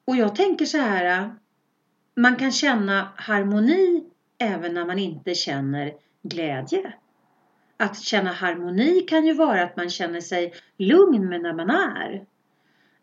Och 0.04 0.16
jag 0.16 0.36
tänker 0.36 0.64
så 0.64 0.78
här, 0.78 1.34
man 2.14 2.36
kan 2.36 2.52
känna 2.52 3.08
harmoni 3.16 4.04
även 4.38 4.74
när 4.74 4.86
man 4.86 4.98
inte 4.98 5.34
känner 5.34 5.92
glädje. 6.22 6.92
Att 7.80 7.98
känna 8.00 8.32
harmoni 8.32 9.00
kan 9.00 9.26
ju 9.26 9.34
vara 9.34 9.62
att 9.62 9.76
man 9.76 9.90
känner 9.90 10.20
sig 10.20 10.54
lugn 10.76 11.28
med 11.28 11.40
när 11.40 11.52
man 11.52 11.70
är. 11.70 12.24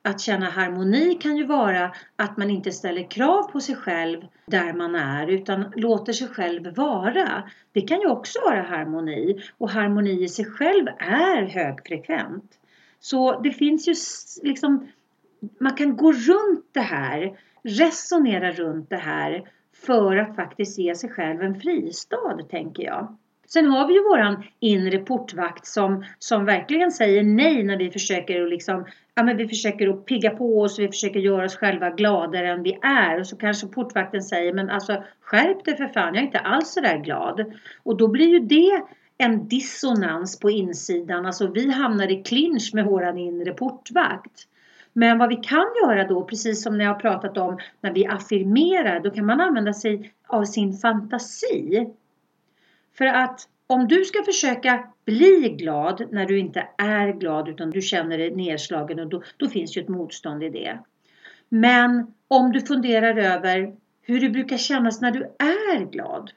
Att 0.01 0.21
känna 0.21 0.45
harmoni 0.49 1.15
kan 1.21 1.37
ju 1.37 1.45
vara 1.45 1.91
att 2.15 2.37
man 2.37 2.49
inte 2.49 2.71
ställer 2.71 3.11
krav 3.11 3.51
på 3.51 3.59
sig 3.59 3.75
själv 3.75 4.21
där 4.45 4.73
man 4.73 4.95
är 4.95 5.27
utan 5.27 5.71
låter 5.75 6.13
sig 6.13 6.27
själv 6.27 6.75
vara. 6.75 7.43
Det 7.71 7.81
kan 7.81 7.99
ju 8.01 8.07
också 8.07 8.39
vara 8.41 8.61
harmoni 8.61 9.41
och 9.57 9.69
harmoni 9.69 10.23
i 10.23 10.29
sig 10.29 10.45
själv 10.45 10.87
är 10.99 11.41
högfrekvent. 11.41 12.59
Så 12.99 13.41
det 13.41 13.51
finns 13.51 13.87
ju 13.87 13.93
liksom, 14.49 14.87
man 15.59 15.75
kan 15.75 15.97
gå 15.97 16.11
runt 16.11 16.65
det 16.71 16.81
här, 16.81 17.39
resonera 17.63 18.51
runt 18.51 18.89
det 18.89 18.95
här 18.95 19.49
för 19.73 20.17
att 20.17 20.35
faktiskt 20.35 20.77
ge 20.77 20.95
sig 20.95 21.09
själv 21.09 21.41
en 21.41 21.59
fristad 21.59 22.37
tänker 22.49 22.83
jag. 22.83 23.17
Sen 23.55 23.65
har 23.65 23.87
vi 23.87 23.93
ju 23.93 24.03
våran 24.03 24.43
inre 24.59 24.97
portvakt 24.97 25.65
som, 25.65 26.05
som 26.19 26.45
verkligen 26.45 26.91
säger 26.91 27.23
nej 27.23 27.63
när 27.63 27.77
vi 27.77 27.91
försöker 27.91 28.43
att 28.43 28.49
liksom, 28.49 28.85
ja 29.15 29.23
men 29.23 29.37
vi 29.37 29.47
försöker 29.47 29.87
att 29.87 30.05
pigga 30.05 30.29
på 30.29 30.61
oss, 30.61 30.79
vi 30.79 30.87
försöker 30.87 31.19
göra 31.19 31.45
oss 31.45 31.55
själva 31.55 31.89
gladare 31.89 32.51
än 32.51 32.63
vi 32.63 32.79
är. 32.81 33.19
Och 33.19 33.27
så 33.27 33.37
kanske 33.37 33.67
portvakten 33.67 34.21
säger, 34.21 34.53
men 34.53 34.69
alltså 34.69 35.03
skärp 35.21 35.65
dig 35.65 35.77
för 35.77 35.87
fan, 35.87 36.13
jag 36.13 36.21
är 36.21 36.25
inte 36.25 36.39
alls 36.39 36.73
så 36.73 36.81
där 36.81 36.97
glad. 36.97 37.53
Och 37.83 37.97
då 37.97 38.07
blir 38.07 38.27
ju 38.27 38.39
det 38.39 38.81
en 39.17 39.47
dissonans 39.47 40.39
på 40.39 40.49
insidan, 40.49 41.25
alltså 41.25 41.47
vi 41.47 41.71
hamnar 41.71 42.11
i 42.11 42.23
clinch 42.23 42.71
med 42.73 42.85
våran 42.85 43.17
inre 43.17 43.53
portvakt. 43.53 44.47
Men 44.93 45.17
vad 45.17 45.29
vi 45.29 45.35
kan 45.35 45.65
göra 45.83 46.07
då, 46.07 46.23
precis 46.23 46.63
som 46.63 46.77
när 46.77 46.85
jag 46.85 46.93
har 46.93 46.99
pratat 46.99 47.37
om 47.37 47.57
när 47.81 47.93
vi 47.93 48.05
affirmerar, 48.05 48.99
då 48.99 49.11
kan 49.11 49.25
man 49.25 49.41
använda 49.41 49.73
sig 49.73 50.13
av 50.27 50.43
sin 50.43 50.73
fantasi. 50.73 51.87
För 52.97 53.05
att 53.05 53.49
om 53.67 53.87
du 53.87 54.05
ska 54.05 54.23
försöka 54.23 54.87
bli 55.05 55.55
glad 55.59 56.07
när 56.11 56.25
du 56.25 56.39
inte 56.39 56.67
är 56.77 57.13
glad 57.13 57.49
utan 57.49 57.71
du 57.71 57.81
känner 57.81 58.17
dig 58.17 58.35
nedslagen 58.35 58.99
och 58.99 59.07
då, 59.07 59.23
då 59.37 59.49
finns 59.49 59.77
ju 59.77 59.81
ett 59.81 59.87
motstånd 59.87 60.43
i 60.43 60.49
det. 60.49 60.79
Men 61.49 62.13
om 62.27 62.51
du 62.51 62.61
funderar 62.61 63.17
över 63.17 63.75
hur 64.01 64.21
det 64.21 64.29
brukar 64.29 64.57
kännas 64.57 65.01
när 65.01 65.11
du 65.11 65.23
är 65.39 65.91
glad. 65.91 66.31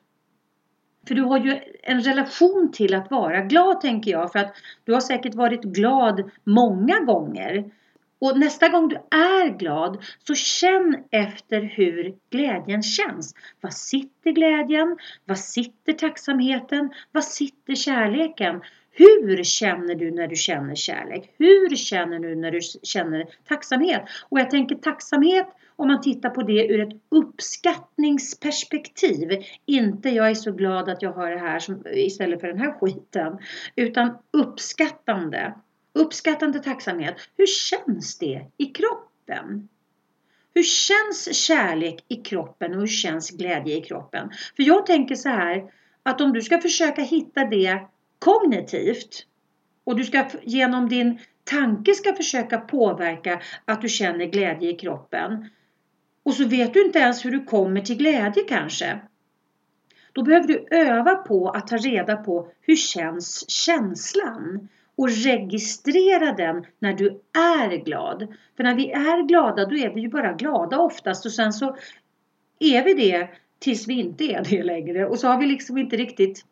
För 1.09 1.15
du 1.15 1.23
har 1.23 1.38
ju 1.38 1.59
en 1.83 2.00
relation 2.00 2.73
till 2.73 2.95
att 2.95 3.11
vara 3.11 3.41
glad 3.41 3.81
tänker 3.81 4.11
jag. 4.11 4.33
För 4.33 4.38
att 4.38 4.55
du 4.85 4.93
har 4.93 5.00
säkert 5.00 5.35
varit 5.35 5.62
glad 5.62 6.31
många 6.45 7.00
gånger. 7.00 7.71
Och 8.20 8.38
nästa 8.38 8.68
gång 8.68 8.88
du 8.88 8.96
är 9.10 9.58
glad 9.58 10.04
så 10.26 10.34
känn 10.34 11.04
efter 11.10 11.60
hur 11.60 12.14
glädjen 12.30 12.82
känns. 12.82 13.34
Var 13.60 13.70
sitter 13.70 14.30
glädjen? 14.30 14.96
Var 15.25 15.34
sitter 15.34 15.92
tacksamheten? 15.92 16.90
Var 17.12 17.20
sitter 17.20 17.75
kärleken? 17.75 18.60
Hur 18.90 19.44
känner 19.44 19.94
du 19.94 20.10
när 20.10 20.26
du 20.26 20.37
känner 20.37 20.75
kärlek? 20.75 21.34
Hur 21.38 21.76
känner 21.76 22.18
du 22.18 22.34
när 22.34 22.50
du 22.50 22.60
känner 22.82 23.26
tacksamhet? 23.48 24.02
Och 24.28 24.40
jag 24.40 24.50
tänker 24.50 24.75
tacksamhet 24.75 25.46
om 25.76 25.88
man 25.88 26.00
tittar 26.00 26.30
på 26.30 26.42
det 26.42 26.66
ur 26.66 26.80
ett 26.80 27.00
uppskattningsperspektiv. 27.08 29.44
Inte 29.66 30.08
jag 30.08 30.30
är 30.30 30.34
så 30.34 30.52
glad 30.52 30.88
att 30.88 31.02
jag 31.02 31.12
har 31.12 31.30
det 31.30 31.38
här 31.38 31.58
som, 31.58 31.82
istället 31.92 32.40
för 32.40 32.48
den 32.48 32.58
här 32.58 32.72
skiten. 32.72 33.38
Utan 33.76 34.18
uppskattande. 34.32 35.54
Uppskattande 35.99 36.59
tacksamhet. 36.59 37.14
Hur 37.37 37.47
känns 37.47 38.19
det 38.19 38.47
i 38.57 38.67
kroppen? 38.67 39.69
Hur 40.55 40.62
känns 40.62 41.35
kärlek 41.35 42.05
i 42.09 42.17
kroppen 42.17 42.75
och 42.75 42.81
hur 42.81 42.87
känns 42.87 43.31
glädje 43.31 43.76
i 43.76 43.81
kroppen? 43.81 44.31
För 44.57 44.62
jag 44.62 44.87
tänker 44.87 45.14
så 45.14 45.28
här 45.28 45.73
att 46.02 46.21
om 46.21 46.33
du 46.33 46.43
ska 46.43 46.61
försöka 46.61 47.02
hitta 47.02 47.45
det 47.45 47.81
kognitivt 48.19 49.26
och 49.85 49.97
du 49.97 50.05
ska 50.05 50.28
genom 50.43 50.88
din 50.88 51.19
tanke 51.45 51.95
ska 51.95 52.14
försöka 52.14 52.59
påverka 52.59 53.43
att 53.64 53.83
du 53.83 53.88
känner 53.88 54.26
glädje 54.26 54.71
i 54.71 54.76
kroppen 54.76 55.50
och 56.23 56.35
så 56.35 56.45
vet 56.45 56.75
du 56.75 56.85
inte 56.85 56.99
ens 56.99 57.25
hur 57.25 57.31
du 57.31 57.45
kommer 57.45 57.81
till 57.81 57.97
glädje 57.97 58.43
kanske. 58.49 59.00
Då 60.12 60.23
behöver 60.23 60.49
du 60.49 60.67
öva 60.71 61.14
på 61.14 61.50
att 61.50 61.67
ta 61.67 61.76
reda 61.76 62.17
på 62.17 62.49
hur 62.61 62.76
känns 62.76 63.50
känslan? 63.50 64.69
Och 64.99 65.11
registrera 65.11 66.33
den 66.33 66.67
när 66.78 66.93
du 66.93 67.21
är 67.38 67.85
glad. 67.85 68.35
För 68.57 68.64
när 68.64 68.75
vi 68.75 68.90
är 68.90 69.28
glada 69.28 69.67
då 69.67 69.76
är 69.76 69.95
vi 69.95 70.00
ju 70.00 70.09
bara 70.09 70.33
glada 70.33 70.78
oftast 70.78 71.26
och 71.26 71.33
sen 71.33 71.52
så 71.52 71.76
är 72.59 72.85
vi 72.85 72.95
det 72.95 73.28
tills 73.59 73.88
vi 73.88 73.95
inte 73.95 74.25
är 74.25 74.45
det 74.50 74.62
längre 74.62 75.07
och 75.07 75.19
så 75.19 75.28
har 75.28 75.38
vi 75.38 75.47
liksom 75.47 75.78
inte 75.78 75.97
riktigt 75.97 76.45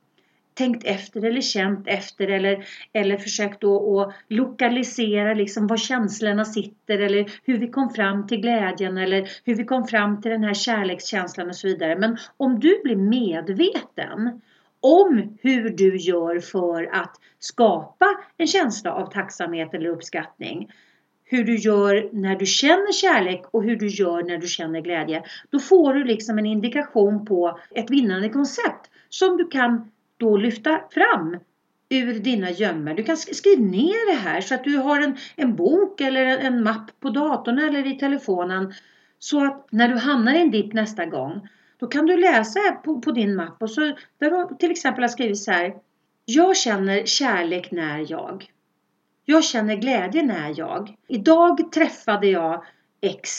tänkt 0.55 0.85
efter 0.85 1.25
eller 1.25 1.41
känt 1.41 1.89
efter 1.89 2.29
eller, 2.29 2.67
eller 2.93 3.17
försökt 3.17 3.61
då 3.61 4.01
att 4.01 4.15
lokalisera 4.29 5.35
liksom 5.35 5.67
var 5.67 5.77
känslorna 5.77 6.45
sitter 6.45 6.99
eller 6.99 7.33
hur 7.45 7.59
vi 7.59 7.69
kom 7.69 7.91
fram 7.91 8.27
till 8.27 8.41
glädjen 8.41 8.99
eller 8.99 9.29
hur 9.45 9.55
vi 9.55 9.65
kom 9.65 9.87
fram 9.87 10.23
till 10.23 10.31
den 10.31 10.45
här 10.45 10.55
kärlekskänslan 10.55 11.49
och 11.49 11.57
så 11.57 11.67
vidare. 11.67 11.99
Men 11.99 12.17
om 12.37 12.61
du 12.61 12.81
blir 12.83 12.97
medveten 12.97 14.41
om 14.87 15.39
hur 15.43 15.71
du 15.71 15.97
gör 15.97 16.41
för 16.41 16.91
att 16.93 17.17
skapa 17.39 18.07
en 18.37 18.47
känsla 18.47 18.93
av 18.93 19.13
tacksamhet 19.13 19.75
eller 19.75 19.91
uppskattning. 19.91 20.71
Hur 21.25 21.45
du 21.45 21.57
gör 21.57 22.09
när 22.13 22.37
du 22.37 22.47
känner 22.47 22.93
kärlek 22.93 23.43
och 23.51 23.63
hur 23.63 23.77
du 23.77 23.87
gör 23.87 24.23
när 24.23 24.39
du 24.39 24.47
känner 24.47 24.81
glädje. 24.81 25.23
Då 25.51 25.59
får 25.59 25.95
du 25.95 26.05
liksom 26.05 26.39
en 26.39 26.47
indikation 26.47 27.27
på 27.27 27.59
ett 27.71 27.91
vinnande 27.91 28.29
koncept 28.29 28.91
som 29.09 29.37
du 29.37 29.49
kan 29.49 29.91
då 30.17 30.37
lyfta 30.37 30.81
fram 30.91 31.37
ur 31.89 32.15
dina 32.15 32.51
gömmor. 32.51 32.95
Du 32.95 33.03
kan 33.03 33.17
skriva 33.17 33.63
ner 33.63 34.13
det 34.13 34.19
här 34.19 34.41
så 34.41 34.55
att 34.55 34.65
du 34.65 34.77
har 34.77 35.01
en, 35.01 35.17
en 35.37 35.57
bok 35.57 36.01
eller 36.01 36.27
en 36.27 36.63
mapp 36.63 37.01
på 37.01 37.11
datorn 37.11 37.59
eller 37.59 37.87
i 37.87 37.99
telefonen. 37.99 38.75
Så 39.19 39.45
att 39.45 39.73
när 39.73 39.89
du 39.89 39.95
hamnar 39.95 40.35
i 40.35 40.41
en 40.41 40.51
dipp 40.51 40.73
nästa 40.73 41.07
gång 41.07 41.49
då 41.79 41.87
kan 41.87 42.07
du 42.07 42.17
läsa 42.17 42.61
på, 42.85 43.01
på 43.01 43.11
din 43.11 43.37
mapp 43.37 43.63
och 43.63 43.71
så 43.71 43.81
där 44.19 44.31
du 44.49 44.57
till 44.57 44.71
exempel 44.71 45.03
har 45.03 45.09
skrivit 45.09 45.39
så 45.39 45.51
här. 45.51 45.75
Jag 46.25 46.57
känner 46.57 47.07
kärlek 47.07 47.71
när 47.71 48.11
jag. 48.11 48.51
Jag 49.25 49.45
känner 49.45 49.77
glädje 49.77 50.23
när 50.23 50.59
jag. 50.59 50.97
Idag 51.09 51.73
träffade 51.73 52.27
jag 52.27 52.65
X 53.01 53.31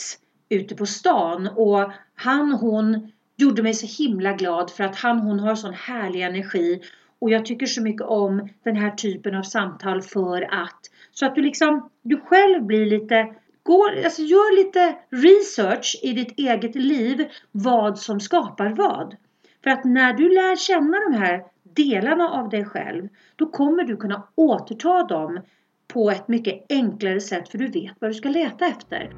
ute 0.48 0.74
på 0.74 0.86
stan 0.86 1.48
och 1.56 1.92
han 2.14 2.52
hon 2.52 3.12
gjorde 3.36 3.62
mig 3.62 3.74
så 3.74 4.02
himla 4.04 4.32
glad 4.32 4.70
för 4.70 4.84
att 4.84 4.96
han 4.96 5.18
hon 5.18 5.40
har 5.40 5.54
sån 5.54 5.74
härlig 5.74 6.22
energi 6.22 6.82
och 7.18 7.30
jag 7.30 7.46
tycker 7.46 7.66
så 7.66 7.82
mycket 7.82 8.06
om 8.06 8.48
den 8.62 8.76
här 8.76 8.90
typen 8.90 9.34
av 9.34 9.42
samtal 9.42 10.02
för 10.02 10.42
att 10.42 10.80
så 11.12 11.26
att 11.26 11.34
du 11.34 11.42
liksom 11.42 11.90
du 12.02 12.20
själv 12.20 12.62
blir 12.62 12.86
lite 12.86 13.34
Gå, 13.68 13.88
alltså 14.04 14.22
gör 14.22 14.56
lite 14.56 14.96
research 15.10 16.00
i 16.02 16.12
ditt 16.12 16.38
eget 16.38 16.74
liv 16.74 17.28
vad 17.52 17.98
som 17.98 18.20
skapar 18.20 18.68
vad. 18.68 19.16
För 19.64 19.70
att 19.70 19.84
när 19.84 20.12
du 20.12 20.28
lär 20.28 20.56
känna 20.56 20.96
de 21.10 21.16
här 21.16 21.42
delarna 21.62 22.28
av 22.28 22.48
dig 22.48 22.64
själv 22.64 23.08
då 23.36 23.46
kommer 23.46 23.84
du 23.84 23.96
kunna 23.96 24.28
återta 24.34 25.02
dem 25.02 25.40
på 25.88 26.10
ett 26.10 26.28
mycket 26.28 26.66
enklare 26.68 27.20
sätt 27.20 27.48
för 27.48 27.58
du 27.58 27.68
vet 27.68 27.92
vad 27.98 28.10
du 28.10 28.14
ska 28.14 28.28
leta 28.28 28.66
efter. 28.66 29.10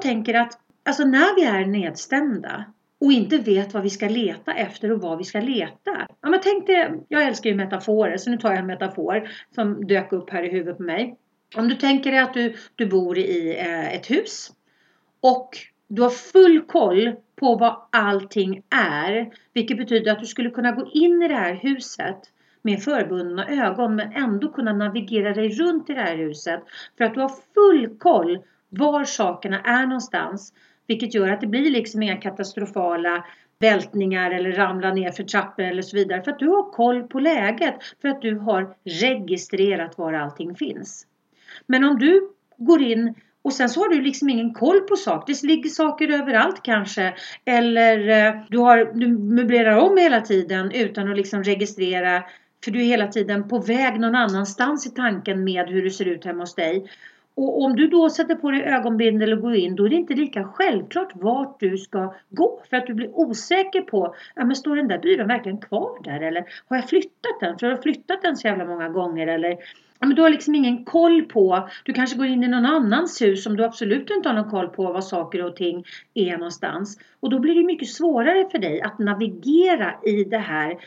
Jag 0.00 0.04
tänker 0.04 0.34
att 0.34 0.58
alltså 0.82 1.04
när 1.04 1.34
vi 1.34 1.44
är 1.44 1.66
nedstämda 1.66 2.64
och 3.00 3.12
inte 3.12 3.38
vet 3.38 3.74
vad 3.74 3.82
vi 3.82 3.90
ska 3.90 4.08
leta 4.08 4.52
efter 4.52 4.92
och 4.92 5.00
vad 5.00 5.18
vi 5.18 5.24
ska 5.24 5.40
leta. 5.40 6.08
Ja, 6.20 6.28
men 6.28 6.40
tänk 6.42 6.66
dig, 6.66 7.04
jag 7.08 7.26
älskar 7.26 7.50
ju 7.50 7.56
metaforer 7.56 8.16
så 8.16 8.30
nu 8.30 8.36
tar 8.36 8.50
jag 8.50 8.58
en 8.58 8.66
metafor 8.66 9.28
som 9.54 9.86
dök 9.86 10.12
upp 10.12 10.30
här 10.30 10.42
i 10.42 10.50
huvudet 10.50 10.76
på 10.76 10.82
mig. 10.82 11.16
Om 11.56 11.68
du 11.68 11.74
tänker 11.74 12.10
dig 12.10 12.20
att 12.20 12.34
du, 12.34 12.56
du 12.74 12.86
bor 12.86 13.18
i 13.18 13.58
eh, 13.58 13.94
ett 13.94 14.10
hus 14.10 14.52
och 15.20 15.58
du 15.88 16.02
har 16.02 16.10
full 16.10 16.60
koll 16.60 17.12
på 17.36 17.56
vad 17.56 17.76
allting 17.92 18.62
är. 18.70 19.32
Vilket 19.52 19.76
betyder 19.76 20.12
att 20.12 20.20
du 20.20 20.26
skulle 20.26 20.50
kunna 20.50 20.72
gå 20.72 20.90
in 20.92 21.22
i 21.22 21.28
det 21.28 21.34
här 21.34 21.54
huset 21.54 22.18
med 22.62 22.82
förbundna 22.82 23.48
ögon 23.48 23.96
men 23.96 24.12
ändå 24.12 24.52
kunna 24.52 24.72
navigera 24.72 25.34
dig 25.34 25.48
runt 25.48 25.90
i 25.90 25.94
det 25.94 26.00
här 26.00 26.16
huset. 26.16 26.62
För 26.98 27.04
att 27.04 27.14
du 27.14 27.20
har 27.20 27.32
full 27.54 27.98
koll 27.98 28.38
var 28.70 29.04
sakerna 29.04 29.60
är 29.60 29.86
någonstans. 29.86 30.52
Vilket 30.86 31.14
gör 31.14 31.28
att 31.28 31.40
det 31.40 31.46
blir 31.46 31.70
liksom 31.70 32.02
inga 32.02 32.16
katastrofala 32.16 33.24
vältningar 33.58 34.30
eller 34.30 34.52
ramla 34.52 34.92
ner 34.92 35.10
för 35.10 35.22
trappor 35.22 35.64
eller 35.64 35.82
så 35.82 35.96
vidare. 35.96 36.22
För 36.22 36.30
att 36.30 36.38
du 36.38 36.48
har 36.48 36.70
koll 36.72 37.02
på 37.02 37.20
läget. 37.20 37.74
För 38.02 38.08
att 38.08 38.22
du 38.22 38.38
har 38.38 38.74
registrerat 38.84 39.98
var 39.98 40.12
allting 40.12 40.54
finns. 40.54 41.06
Men 41.66 41.84
om 41.84 41.98
du 41.98 42.30
går 42.56 42.82
in 42.82 43.14
Och 43.42 43.52
sen 43.52 43.68
så 43.68 43.80
har 43.80 43.88
du 43.88 44.00
liksom 44.00 44.28
ingen 44.28 44.54
koll 44.54 44.80
på 44.80 44.96
saker. 44.96 45.34
Det 45.34 45.42
ligger 45.46 45.70
saker 45.70 46.08
överallt 46.08 46.62
kanske. 46.62 47.14
Eller 47.44 48.08
eh, 48.08 48.34
du, 48.48 48.58
har, 48.58 48.92
du 48.94 49.08
möblerar 49.08 49.76
om 49.76 49.96
hela 49.96 50.20
tiden 50.20 50.70
utan 50.70 51.10
att 51.10 51.16
liksom 51.16 51.42
registrera. 51.42 52.24
För 52.64 52.70
du 52.70 52.80
är 52.80 52.84
hela 52.84 53.06
tiden 53.06 53.48
på 53.48 53.58
väg 53.58 54.00
någon 54.00 54.14
annanstans 54.14 54.86
i 54.86 54.90
tanken 54.90 55.44
med 55.44 55.68
hur 55.68 55.84
det 55.84 55.90
ser 55.90 56.04
ut 56.04 56.24
hemma 56.24 56.42
hos 56.42 56.54
dig. 56.54 56.90
Och 57.34 57.62
om 57.62 57.76
du 57.76 57.86
då 57.86 58.10
sätter 58.10 58.34
på 58.34 58.50
dig 58.50 58.62
ögonbindel 58.62 59.32
och 59.32 59.40
går 59.40 59.54
in 59.54 59.76
då 59.76 59.84
är 59.84 59.88
det 59.88 59.96
inte 59.96 60.14
lika 60.14 60.44
självklart 60.44 61.12
vart 61.14 61.60
du 61.60 61.78
ska 61.78 62.14
gå. 62.28 62.62
För 62.70 62.76
att 62.76 62.86
du 62.86 62.94
blir 62.94 63.10
osäker 63.18 63.80
på, 63.80 64.14
ja 64.34 64.44
men 64.44 64.56
står 64.56 64.76
den 64.76 64.88
där 64.88 64.98
byrån 64.98 65.28
verkligen 65.28 65.58
kvar 65.58 66.04
där 66.04 66.20
eller 66.20 66.44
har 66.68 66.76
jag 66.76 66.88
flyttat 66.88 67.40
den? 67.40 67.58
För 67.58 67.66
jag 67.66 67.76
har 67.76 67.82
flyttat 67.82 68.22
den 68.22 68.36
så 68.36 68.46
jävla 68.46 68.64
många 68.64 68.88
gånger 68.88 69.26
eller 69.26 69.50
ja, 70.00 70.06
men 70.06 70.14
du 70.14 70.22
har 70.22 70.30
liksom 70.30 70.54
ingen 70.54 70.84
koll 70.84 71.22
på, 71.22 71.68
du 71.84 71.92
kanske 71.92 72.16
går 72.16 72.26
in 72.26 72.44
i 72.44 72.48
någon 72.48 72.66
annans 72.66 73.22
hus 73.22 73.44
som 73.44 73.56
du 73.56 73.64
absolut 73.64 74.10
inte 74.10 74.28
har 74.28 74.36
någon 74.36 74.50
koll 74.50 74.68
på 74.68 74.92
var 74.92 75.00
saker 75.00 75.44
och 75.44 75.56
ting 75.56 75.84
är 76.14 76.36
någonstans. 76.36 76.98
Och 77.20 77.30
då 77.30 77.38
blir 77.38 77.54
det 77.54 77.64
mycket 77.64 77.88
svårare 77.88 78.48
för 78.50 78.58
dig 78.58 78.80
att 78.80 78.98
navigera 78.98 79.94
i 80.04 80.24
det 80.24 80.38
här 80.38 80.78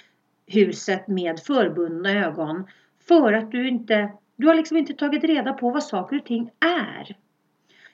huset 0.47 1.07
med 1.07 1.39
förbundna 1.39 2.11
ögon. 2.11 2.67
För 3.07 3.33
att 3.33 3.51
du 3.51 3.67
inte 3.67 4.11
du 4.35 4.47
har 4.47 4.55
liksom 4.55 4.77
inte 4.77 4.93
tagit 4.93 5.23
reda 5.23 5.53
på 5.53 5.69
vad 5.69 5.83
saker 5.83 6.15
och 6.15 6.25
ting 6.25 6.49
är. 6.59 7.15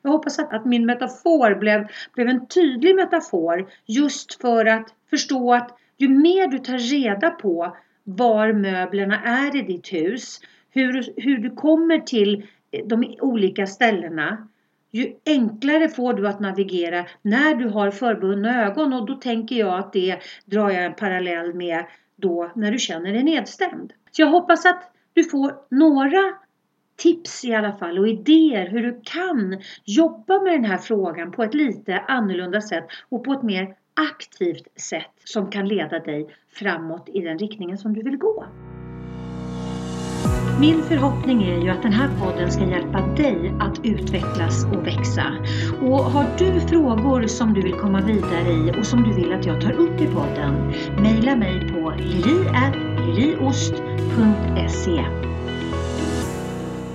Jag 0.01 0.12
hoppas 0.12 0.39
att, 0.39 0.53
att 0.53 0.65
min 0.65 0.86
metafor 0.86 1.55
blev, 1.55 1.88
blev 2.13 2.27
en 2.27 2.48
tydlig 2.48 2.96
metafor 2.96 3.69
just 3.86 4.41
för 4.41 4.65
att 4.65 4.93
förstå 5.10 5.53
att 5.53 5.77
ju 5.98 6.10
mer 6.10 6.48
du 6.48 6.60
tar 6.60 6.77
reda 6.77 7.29
på 7.29 7.77
var 8.03 8.53
möblerna 8.53 9.24
är 9.24 9.55
i 9.55 9.62
ditt 9.62 9.93
hus, 9.93 10.39
hur, 10.69 11.13
hur 11.22 11.38
du 11.38 11.50
kommer 11.50 12.00
till 12.00 12.48
de 12.86 13.15
olika 13.22 13.67
ställena, 13.67 14.48
ju 14.91 15.13
enklare 15.25 15.89
får 15.89 16.13
du 16.13 16.27
att 16.27 16.39
navigera 16.39 17.05
när 17.22 17.55
du 17.55 17.67
har 17.67 17.91
förbundna 17.91 18.65
ögon 18.65 18.93
och 18.93 19.05
då 19.05 19.15
tänker 19.15 19.55
jag 19.55 19.79
att 19.79 19.93
det 19.93 20.19
drar 20.46 20.69
jag 20.69 20.86
en 20.86 20.93
parallell 20.93 21.53
med 21.53 21.86
då 22.15 22.51
när 22.55 22.72
du 22.72 22.79
känner 22.79 23.13
dig 23.13 23.24
nedstämd. 23.24 23.93
Så 24.12 24.22
jag 24.22 24.27
hoppas 24.27 24.65
att 24.65 24.91
du 25.13 25.24
får 25.24 25.56
några 25.70 26.34
tips 26.98 27.46
i 27.46 27.56
alla 27.56 27.74
fall 27.74 28.00
och 28.00 28.08
idéer 28.08 28.68
hur 28.68 28.84
du 28.84 29.01
kan 29.04 29.62
jobba 29.86 30.42
med 30.42 30.54
den 30.54 30.66
här 30.66 30.78
frågan 30.78 31.32
på 31.32 31.44
ett 31.44 31.54
lite 31.54 32.00
annorlunda 32.00 32.62
sätt 32.62 32.88
och 33.10 33.24
på 33.24 33.34
ett 33.34 33.44
mer 33.44 33.75
aktivt 33.94 34.68
sätt 34.75 35.12
som 35.24 35.51
kan 35.51 35.68
leda 35.68 36.00
dig 36.00 36.36
framåt 36.54 37.10
i 37.13 37.22
den 37.22 37.38
riktningen 37.38 37.78
som 37.78 37.94
du 37.94 38.04
vill 38.04 38.18
gå. 38.18 38.46
Min 40.60 40.84
förhoppning 40.84 41.44
är 41.44 41.62
ju 41.62 41.70
att 41.70 41.84
den 41.84 41.94
här 41.94 42.10
podden 42.20 42.51
ska 42.51 42.70
hjälpa 42.70 43.01
dig 43.01 43.54
att 43.60 43.86
utvecklas 43.86 44.66
och 44.66 44.88
växa. 44.88 45.24
Och 45.82 46.00
har 46.00 46.25
du 46.38 46.60
frågor 46.60 47.28
som 47.28 47.54
du 47.54 47.62
vill 47.62 47.74
komma 47.74 48.01
vidare 48.01 48.50
i 48.50 48.80
och 48.80 48.86
som 48.86 49.04
du 49.04 49.13
vill 49.13 49.34
att 49.34 49.46
jag 49.46 49.62
tar 49.62 49.72
upp 49.72 50.01
i 50.01 50.08
podden, 50.08 50.74
mejla 51.01 51.36
mig 51.36 51.70
på 51.74 51.94
lili.liliost.se 53.00 55.06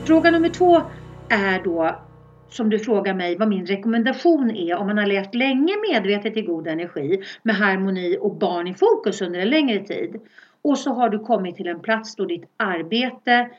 Fråga 0.06 0.30
nummer 0.30 0.48
två 0.48 0.82
är 1.28 1.64
då 1.64 2.00
som 2.48 2.70
du 2.70 2.78
frågar 2.78 3.14
mig 3.14 3.38
vad 3.38 3.48
min 3.48 3.66
rekommendation 3.66 4.50
är 4.50 4.76
om 4.76 4.86
man 4.86 4.98
har 4.98 5.06
levt 5.06 5.34
länge 5.34 5.72
medvetet 5.90 6.36
i 6.36 6.42
god 6.42 6.66
energi 6.66 7.22
med 7.42 7.54
harmoni 7.54 8.18
och 8.20 8.36
barn 8.36 8.66
i 8.66 8.74
fokus 8.74 9.22
under 9.22 9.40
en 9.40 9.50
längre 9.50 9.84
tid. 9.84 10.20
Och 10.62 10.78
så 10.78 10.92
har 10.92 11.08
du 11.08 11.18
kommit 11.18 11.56
till 11.56 11.66
en 11.66 11.80
plats 11.80 12.16
då 12.16 12.24
ditt 12.24 12.44
arbete 12.56 13.50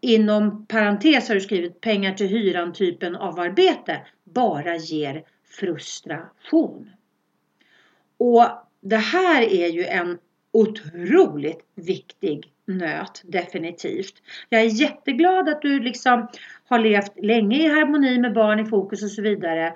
inom 0.00 0.66
parentes 0.66 1.28
har 1.28 1.34
du 1.34 1.40
skrivit 1.40 1.80
pengar 1.80 2.12
till 2.12 2.28
hyran 2.28 2.72
typen 2.72 3.16
av 3.16 3.40
arbete 3.40 4.00
bara 4.24 4.76
ger 4.76 5.24
frustration. 5.60 6.90
Och 8.18 8.44
det 8.80 8.96
här 8.96 9.42
är 9.42 9.68
ju 9.68 9.84
en 9.84 10.18
otroligt 10.58 11.64
viktig 11.74 12.52
nöt, 12.66 13.22
definitivt. 13.24 14.14
Jag 14.48 14.60
är 14.60 14.80
jätteglad 14.80 15.48
att 15.48 15.62
du 15.62 15.80
liksom 15.80 16.28
har 16.68 16.78
levt 16.78 17.12
länge 17.22 17.58
i 17.58 17.68
harmoni 17.68 18.18
med 18.18 18.34
barn 18.34 18.60
i 18.60 18.64
fokus 18.64 19.02
och 19.02 19.10
så 19.10 19.22
vidare. 19.22 19.74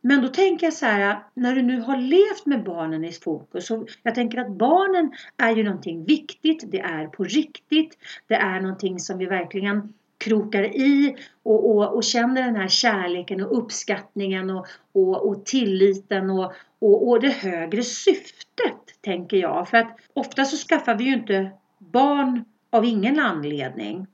Men 0.00 0.22
då 0.22 0.28
tänker 0.28 0.66
jag 0.66 0.74
så 0.74 0.86
här, 0.86 1.18
när 1.34 1.54
du 1.54 1.62
nu 1.62 1.80
har 1.80 1.96
levt 1.96 2.46
med 2.46 2.64
barnen 2.64 3.04
i 3.04 3.12
fokus. 3.12 3.70
Och 3.70 3.88
jag 4.02 4.14
tänker 4.14 4.38
att 4.38 4.50
barnen 4.50 5.12
är 5.36 5.56
ju 5.56 5.64
någonting 5.64 6.04
viktigt, 6.04 6.64
det 6.66 6.80
är 6.80 7.06
på 7.06 7.24
riktigt. 7.24 7.98
Det 8.26 8.34
är 8.34 8.60
någonting 8.60 8.98
som 8.98 9.18
vi 9.18 9.26
verkligen 9.26 9.92
krokar 10.18 10.62
i 10.62 11.16
och, 11.42 11.70
och, 11.70 11.96
och 11.96 12.04
känner 12.04 12.42
den 12.42 12.56
här 12.56 12.68
kärleken 12.68 13.44
och 13.44 13.58
uppskattningen 13.58 14.50
och, 14.50 14.66
och, 14.92 15.28
och 15.28 15.44
tilliten 15.44 16.30
och, 16.30 16.52
och, 16.78 17.08
och 17.08 17.20
det 17.20 17.28
högre 17.28 17.82
syftet, 17.82 18.77
tänker 19.08 19.36
jag. 19.36 19.68
För 19.68 19.78
att 19.78 19.98
ofta 20.14 20.44
så 20.44 20.56
skaffar 20.56 20.94
vi 20.94 21.04
ju 21.04 21.12
inte 21.12 21.50
barn 21.78 22.44
av 22.70 22.84
ingen 22.84 23.18
anledning. 23.18 24.06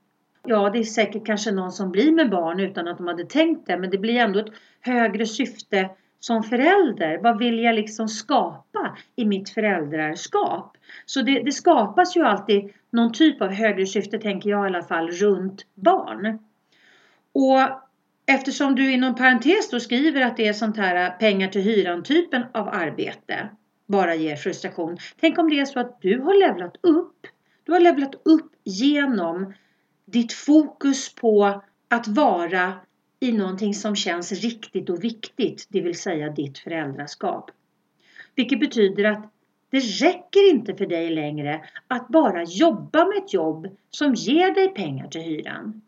Ja, 0.46 0.70
det 0.70 0.78
är 0.78 0.84
säkert 0.84 1.26
kanske 1.26 1.50
någon 1.52 1.72
som 1.72 1.90
blir 1.90 2.12
med 2.12 2.30
barn 2.30 2.60
utan 2.60 2.88
att 2.88 2.98
de 2.98 3.06
hade 3.06 3.24
tänkt 3.24 3.66
det, 3.66 3.76
men 3.78 3.90
det 3.90 3.98
blir 3.98 4.14
ändå 4.14 4.38
ett 4.38 4.52
högre 4.80 5.26
syfte 5.26 5.90
som 6.20 6.42
förälder. 6.42 7.18
Vad 7.18 7.38
vill 7.38 7.58
jag 7.58 7.74
liksom 7.74 8.08
skapa 8.08 8.96
i 9.16 9.24
mitt 9.24 9.50
föräldraskap? 9.50 10.76
Så 11.06 11.22
det, 11.22 11.42
det 11.42 11.52
skapas 11.52 12.16
ju 12.16 12.22
alltid 12.22 12.72
någon 12.90 13.12
typ 13.12 13.42
av 13.42 13.48
högre 13.48 13.86
syfte, 13.86 14.18
tänker 14.18 14.50
jag 14.50 14.64
i 14.64 14.66
alla 14.66 14.82
fall, 14.82 15.10
runt 15.10 15.66
barn. 15.74 16.38
Och 17.32 17.60
eftersom 18.26 18.74
du 18.74 18.92
inom 18.92 19.14
parentes 19.14 19.70
då 19.70 19.80
skriver 19.80 20.26
att 20.26 20.36
det 20.36 20.48
är 20.48 20.52
sånt 20.52 20.76
här 20.76 21.10
pengar 21.10 21.48
till 21.48 21.62
hyran 21.62 22.02
typen 22.02 22.42
av 22.52 22.68
arbete 22.68 23.48
bara 23.86 24.14
ger 24.14 24.36
frustration. 24.36 24.98
Tänk 25.20 25.38
om 25.38 25.50
det 25.50 25.60
är 25.60 25.64
så 25.64 25.80
att 25.80 26.00
du 26.00 26.20
har 26.20 26.48
levlat 26.48 26.76
upp 26.80 27.26
du 27.64 27.72
har 27.72 27.80
levlat 27.80 28.14
upp 28.24 28.52
genom 28.64 29.54
ditt 30.04 30.32
fokus 30.32 31.14
på 31.14 31.62
att 31.88 32.08
vara 32.08 32.72
i 33.20 33.32
någonting 33.32 33.74
som 33.74 33.96
känns 33.96 34.32
riktigt 34.32 34.90
och 34.90 35.04
viktigt, 35.04 35.66
det 35.68 35.80
vill 35.80 35.98
säga 35.98 36.30
ditt 36.30 36.58
föräldraskap. 36.58 37.50
Vilket 38.34 38.60
betyder 38.60 39.04
att 39.04 39.32
det 39.70 39.78
räcker 39.78 40.50
inte 40.50 40.74
för 40.74 40.86
dig 40.86 41.10
längre 41.10 41.64
att 41.88 42.08
bara 42.08 42.44
jobba 42.44 43.04
med 43.06 43.18
ett 43.18 43.34
jobb 43.34 43.76
som 43.90 44.14
ger 44.14 44.54
dig 44.54 44.68
pengar 44.68 45.08
till 45.08 45.20
hyran. 45.20 45.82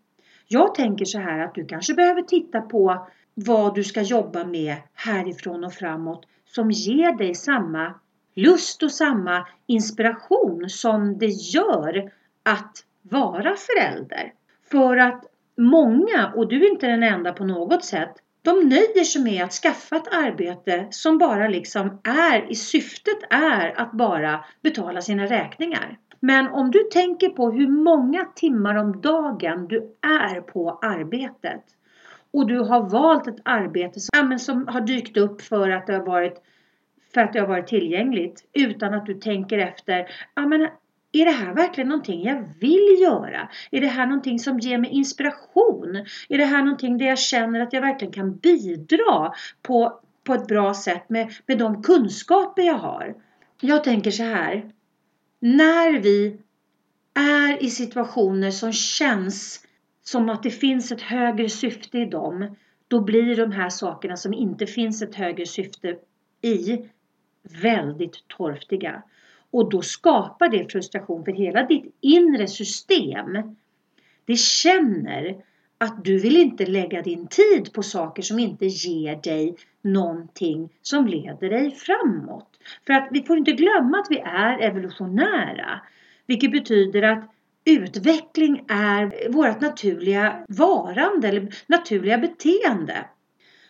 Jag 0.48 0.74
tänker 0.74 1.04
så 1.04 1.18
här 1.18 1.38
att 1.38 1.54
du 1.54 1.66
kanske 1.66 1.94
behöver 1.94 2.22
titta 2.22 2.60
på 2.60 3.08
vad 3.34 3.74
du 3.74 3.84
ska 3.84 4.02
jobba 4.02 4.44
med 4.44 4.76
härifrån 4.94 5.64
och 5.64 5.72
framåt 5.72 6.26
som 6.56 6.70
ger 6.70 7.12
dig 7.12 7.34
samma 7.34 7.94
lust 8.34 8.82
och 8.82 8.92
samma 8.92 9.46
inspiration 9.66 10.68
som 10.68 11.18
det 11.18 11.26
gör 11.26 12.10
att 12.42 12.84
vara 13.02 13.54
förälder. 13.56 14.32
För 14.70 14.96
att 14.96 15.24
många, 15.56 16.32
och 16.34 16.48
du 16.48 16.66
är 16.66 16.70
inte 16.70 16.86
den 16.86 17.02
enda 17.02 17.32
på 17.32 17.44
något 17.44 17.84
sätt, 17.84 18.14
de 18.42 18.68
nöjer 18.68 19.04
sig 19.04 19.22
med 19.22 19.44
att 19.44 19.52
skaffa 19.52 19.96
ett 19.96 20.14
arbete 20.14 20.86
som 20.90 21.18
bara 21.18 21.48
liksom 21.48 22.00
är, 22.04 22.50
i 22.50 22.54
syftet 22.54 23.18
är 23.30 23.80
att 23.80 23.92
bara 23.92 24.44
betala 24.62 25.00
sina 25.02 25.26
räkningar. 25.26 25.98
Men 26.20 26.48
om 26.48 26.70
du 26.70 26.82
tänker 26.92 27.28
på 27.28 27.50
hur 27.50 27.68
många 27.68 28.24
timmar 28.34 28.74
om 28.74 29.00
dagen 29.00 29.68
du 29.68 29.96
är 30.24 30.40
på 30.40 30.78
arbetet 30.82 31.64
och 32.36 32.46
du 32.46 32.58
har 32.58 32.90
valt 32.90 33.26
ett 33.26 33.40
arbete 33.44 34.00
som, 34.00 34.38
som 34.38 34.68
har 34.68 34.80
dykt 34.80 35.16
upp 35.16 35.42
för 35.42 35.70
att 35.70 35.86
det 35.86 35.92
har 35.92 36.06
varit 36.06 36.42
för 37.14 37.20
att 37.20 37.32
det 37.32 37.40
har 37.40 37.46
varit 37.46 37.66
tillgängligt 37.66 38.44
utan 38.52 38.94
att 38.94 39.06
du 39.06 39.14
tänker 39.14 39.58
efter. 39.58 40.06
Ja, 40.34 40.46
men 40.46 40.62
är 41.12 41.24
det 41.24 41.30
här 41.30 41.54
verkligen 41.54 41.88
någonting 41.88 42.24
jag 42.24 42.44
vill 42.60 42.96
göra? 43.00 43.48
Är 43.70 43.80
det 43.80 43.86
här 43.86 44.06
någonting 44.06 44.38
som 44.38 44.58
ger 44.58 44.78
mig 44.78 44.90
inspiration? 44.90 46.06
Är 46.28 46.38
det 46.38 46.44
här 46.44 46.62
någonting 46.62 46.98
där 46.98 47.06
jag 47.06 47.18
känner 47.18 47.60
att 47.60 47.72
jag 47.72 47.80
verkligen 47.80 48.14
kan 48.14 48.36
bidra 48.36 49.32
på, 49.62 50.00
på 50.24 50.34
ett 50.34 50.46
bra 50.46 50.74
sätt 50.74 51.10
med, 51.10 51.32
med 51.46 51.58
de 51.58 51.82
kunskaper 51.82 52.62
jag 52.62 52.78
har? 52.78 53.14
Jag 53.60 53.84
tänker 53.84 54.10
så 54.10 54.22
här. 54.22 54.70
När 55.40 56.00
vi 56.00 56.40
är 57.14 57.62
i 57.62 57.70
situationer 57.70 58.50
som 58.50 58.72
känns 58.72 59.65
som 60.08 60.28
att 60.28 60.42
det 60.42 60.50
finns 60.50 60.92
ett 60.92 61.00
högre 61.00 61.48
syfte 61.48 61.98
i 61.98 62.04
dem, 62.04 62.56
då 62.88 63.00
blir 63.00 63.36
de 63.36 63.52
här 63.52 63.70
sakerna 63.70 64.16
som 64.16 64.34
inte 64.34 64.66
finns 64.66 65.02
ett 65.02 65.14
högre 65.14 65.46
syfte 65.46 65.96
i 66.42 66.78
väldigt 67.62 68.28
torftiga. 68.28 69.02
Och 69.50 69.70
då 69.70 69.82
skapar 69.82 70.48
det 70.48 70.72
frustration 70.72 71.24
för 71.24 71.32
hela 71.32 71.66
ditt 71.66 71.96
inre 72.00 72.46
system. 72.46 73.56
Det 74.24 74.36
känner 74.36 75.36
att 75.78 76.04
du 76.04 76.18
vill 76.18 76.36
inte 76.36 76.66
lägga 76.66 77.02
din 77.02 77.26
tid 77.26 77.72
på 77.72 77.82
saker 77.82 78.22
som 78.22 78.38
inte 78.38 78.66
ger 78.66 79.16
dig 79.16 79.56
någonting 79.82 80.68
som 80.82 81.06
leder 81.06 81.50
dig 81.50 81.70
framåt. 81.70 82.48
För 82.86 82.92
att 82.92 83.08
vi 83.10 83.22
får 83.22 83.38
inte 83.38 83.52
glömma 83.52 83.98
att 83.98 84.06
vi 84.10 84.18
är 84.18 84.58
evolutionära. 84.58 85.80
Vilket 86.26 86.52
betyder 86.52 87.02
att 87.02 87.35
utveckling 87.66 88.64
är 88.68 89.32
vårt 89.32 89.60
naturliga 89.60 90.44
varande 90.48 91.28
eller 91.28 91.54
naturliga 91.66 92.18
beteende. 92.18 93.04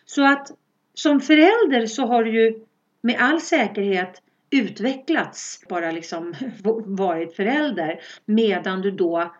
Så 0.05 0.25
att 0.25 0.51
som 0.93 1.19
förälder 1.19 1.85
så 1.85 2.05
har 2.05 2.23
du 2.23 2.43
ju 2.43 2.65
med 3.01 3.15
all 3.19 3.41
säkerhet 3.41 4.21
utvecklats, 4.49 5.63
bara 5.69 5.91
liksom 5.91 6.33
varit 6.85 7.35
förälder, 7.35 7.99
medan 8.25 8.81
du 8.81 8.91
då 8.91 9.35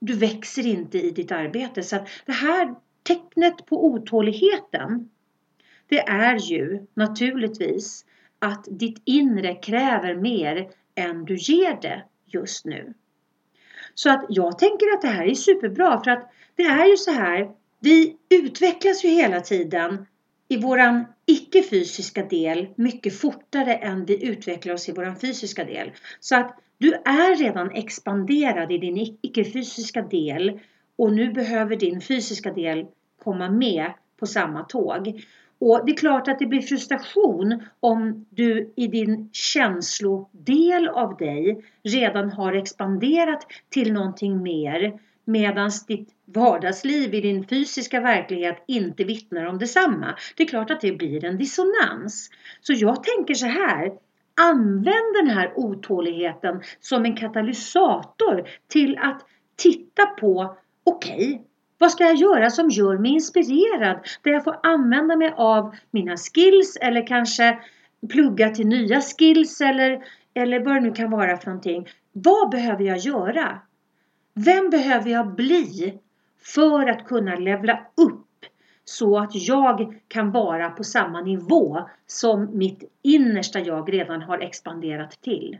du 0.00 0.12
växer 0.12 0.66
inte 0.66 0.98
i 0.98 1.10
ditt 1.10 1.32
arbete. 1.32 1.82
Så 1.82 1.96
att 1.96 2.08
det 2.26 2.32
här 2.32 2.74
tecknet 3.02 3.66
på 3.66 3.86
otåligheten, 3.86 5.10
det 5.86 5.98
är 5.98 6.36
ju 6.36 6.86
naturligtvis 6.94 8.04
att 8.38 8.66
ditt 8.70 9.02
inre 9.04 9.54
kräver 9.54 10.14
mer 10.14 10.70
än 10.94 11.24
du 11.24 11.36
ger 11.36 11.78
det 11.82 12.04
just 12.26 12.64
nu. 12.64 12.94
Så 13.98 14.10
att 14.10 14.26
jag 14.28 14.58
tänker 14.58 14.86
att 14.94 15.02
det 15.02 15.08
här 15.08 15.26
är 15.26 15.34
superbra 15.34 16.00
för 16.04 16.10
att 16.10 16.30
det 16.56 16.62
är 16.62 16.86
ju 16.86 16.96
så 16.96 17.10
här, 17.10 17.50
vi 17.80 18.16
utvecklas 18.30 19.04
ju 19.04 19.08
hela 19.08 19.40
tiden 19.40 20.06
i 20.48 20.56
våran 20.56 21.04
icke-fysiska 21.26 22.24
del 22.24 22.68
mycket 22.76 23.18
fortare 23.18 23.74
än 23.74 24.04
vi 24.04 24.26
utvecklar 24.26 24.74
oss 24.74 24.88
i 24.88 24.92
våran 24.92 25.16
fysiska 25.16 25.64
del. 25.64 25.92
Så 26.20 26.36
att 26.36 26.58
du 26.78 26.92
är 26.94 27.36
redan 27.36 27.70
expanderad 27.70 28.72
i 28.72 28.78
din 28.78 29.16
icke-fysiska 29.22 30.02
del 30.02 30.60
och 30.96 31.12
nu 31.12 31.32
behöver 31.32 31.76
din 31.76 32.00
fysiska 32.00 32.52
del 32.52 32.86
komma 33.24 33.50
med 33.50 33.92
på 34.20 34.26
samma 34.26 34.64
tåg. 34.64 35.24
Och 35.60 35.86
det 35.86 35.92
är 35.92 35.96
klart 35.96 36.28
att 36.28 36.38
det 36.38 36.46
blir 36.46 36.60
frustration 36.60 37.62
om 37.80 38.26
du 38.30 38.72
i 38.76 38.86
din 38.86 39.30
känslodel 39.32 40.88
av 40.88 41.16
dig 41.16 41.64
redan 41.84 42.30
har 42.30 42.52
expanderat 42.52 43.46
till 43.70 43.92
någonting 43.92 44.42
mer 44.42 45.00
medan 45.24 45.70
ditt 45.88 46.08
vardagsliv 46.24 47.14
i 47.14 47.20
din 47.20 47.46
fysiska 47.46 48.00
verklighet 48.00 48.64
inte 48.66 49.04
vittnar 49.04 49.44
om 49.44 49.58
detsamma. 49.58 50.14
Det 50.36 50.42
är 50.42 50.46
klart 50.46 50.70
att 50.70 50.80
det 50.80 50.92
blir 50.92 51.24
en 51.24 51.38
dissonans. 51.38 52.30
Så 52.60 52.72
jag 52.72 53.04
tänker 53.04 53.34
så 53.34 53.46
här. 53.46 53.92
Använd 54.40 55.14
den 55.14 55.28
här 55.28 55.52
otåligheten 55.56 56.62
som 56.80 57.04
en 57.04 57.16
katalysator 57.16 58.48
till 58.68 58.98
att 58.98 59.26
titta 59.56 60.06
på 60.06 60.56
okej, 60.84 61.14
okay, 61.16 61.38
vad 61.78 61.90
ska 61.90 62.04
jag 62.04 62.16
göra 62.16 62.50
som 62.50 62.70
gör 62.70 62.98
mig 62.98 63.10
inspirerad? 63.10 63.98
Där 64.22 64.30
jag 64.30 64.44
får 64.44 64.60
använda 64.62 65.16
mig 65.16 65.34
av 65.36 65.76
mina 65.90 66.16
skills 66.16 66.76
eller 66.80 67.06
kanske 67.06 67.58
plugga 68.10 68.50
till 68.50 68.66
nya 68.66 69.00
skills 69.00 69.60
eller, 69.60 70.04
eller 70.34 70.60
vad 70.60 70.74
det 70.74 70.80
nu 70.80 70.92
kan 70.92 71.10
vara 71.10 71.36
för 71.36 71.46
någonting. 71.46 71.88
Vad 72.12 72.50
behöver 72.50 72.84
jag 72.84 72.98
göra? 72.98 73.60
Vem 74.34 74.70
behöver 74.70 75.10
jag 75.10 75.34
bli 75.34 75.98
för 76.42 76.88
att 76.88 77.04
kunna 77.04 77.34
levla 77.34 77.80
upp 77.96 78.24
så 78.84 79.18
att 79.18 79.30
jag 79.34 80.00
kan 80.08 80.32
vara 80.32 80.70
på 80.70 80.84
samma 80.84 81.20
nivå 81.20 81.88
som 82.06 82.58
mitt 82.58 82.84
innersta 83.02 83.60
jag 83.60 83.92
redan 83.92 84.22
har 84.22 84.38
expanderat 84.38 85.10
till? 85.10 85.58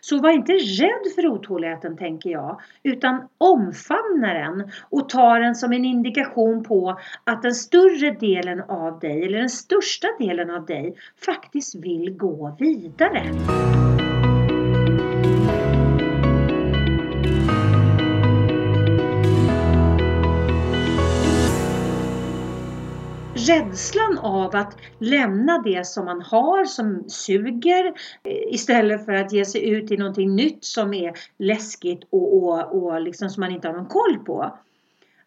Så 0.00 0.20
var 0.20 0.30
inte 0.30 0.52
rädd 0.52 1.14
för 1.14 1.26
otåligheten 1.26 1.96
tänker 1.96 2.30
jag, 2.30 2.60
utan 2.82 3.28
omfamna 3.38 4.34
den 4.34 4.70
och 4.90 5.08
ta 5.08 5.38
den 5.38 5.54
som 5.54 5.72
en 5.72 5.84
indikation 5.84 6.64
på 6.64 6.98
att 7.24 7.42
den 7.42 7.54
större 7.54 8.10
delen 8.10 8.60
av 8.60 8.98
dig, 8.98 9.24
eller 9.24 9.38
den 9.38 9.50
största 9.50 10.08
delen 10.18 10.50
av 10.50 10.66
dig, 10.66 10.94
faktiskt 11.24 11.74
vill 11.74 12.16
gå 12.16 12.56
vidare. 12.58 13.22
Rädslan 23.48 24.18
av 24.18 24.56
att 24.56 24.76
lämna 24.98 25.58
det 25.58 25.86
som 25.86 26.04
man 26.04 26.22
har 26.22 26.64
som 26.64 27.04
suger 27.08 27.86
eh, 28.24 28.54
istället 28.54 29.04
för 29.04 29.12
att 29.12 29.32
ge 29.32 29.44
sig 29.44 29.68
ut 29.70 29.90
i 29.90 29.96
någonting 29.96 30.36
nytt 30.36 30.64
som 30.64 30.94
är 30.94 31.12
läskigt 31.38 32.04
och, 32.10 32.36
och, 32.36 32.82
och 32.82 33.00
liksom 33.00 33.30
som 33.30 33.40
man 33.40 33.52
inte 33.52 33.68
har 33.68 33.74
någon 33.74 33.86
koll 33.86 34.18
på. 34.18 34.58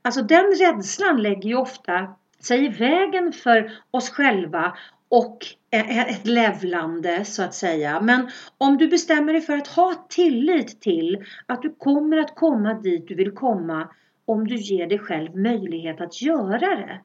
Alltså 0.02 0.22
den 0.22 0.46
rädslan 0.46 1.22
lägger 1.22 1.50
ju 1.50 1.56
ofta 1.56 2.16
sig 2.40 2.66
i 2.66 2.70
vägen 2.70 3.34
för 3.34 3.72
oss 3.92 4.10
själva 4.10 4.78
och 5.10 5.38
ett 5.72 6.28
levlande 6.28 7.26
så 7.26 7.44
att 7.44 7.54
säga. 7.54 8.02
Men 8.02 8.30
om 8.58 8.78
du 8.78 8.88
bestämmer 8.88 9.34
dig 9.34 9.42
för 9.42 9.58
att 9.58 9.68
ha 9.68 10.06
tillit 10.10 10.82
till 10.82 11.26
att 11.46 11.62
du 11.62 11.76
kommer 11.78 12.18
att 12.18 12.36
komma 12.36 12.74
dit 12.74 13.08
du 13.08 13.16
vill 13.16 13.32
komma 13.32 13.90
om 14.26 14.48
du 14.48 14.56
ger 14.56 14.88
dig 14.88 15.00
själv 15.00 15.36
möjlighet 15.36 16.02
att 16.02 16.22
göra 16.22 16.76
det 16.76 17.02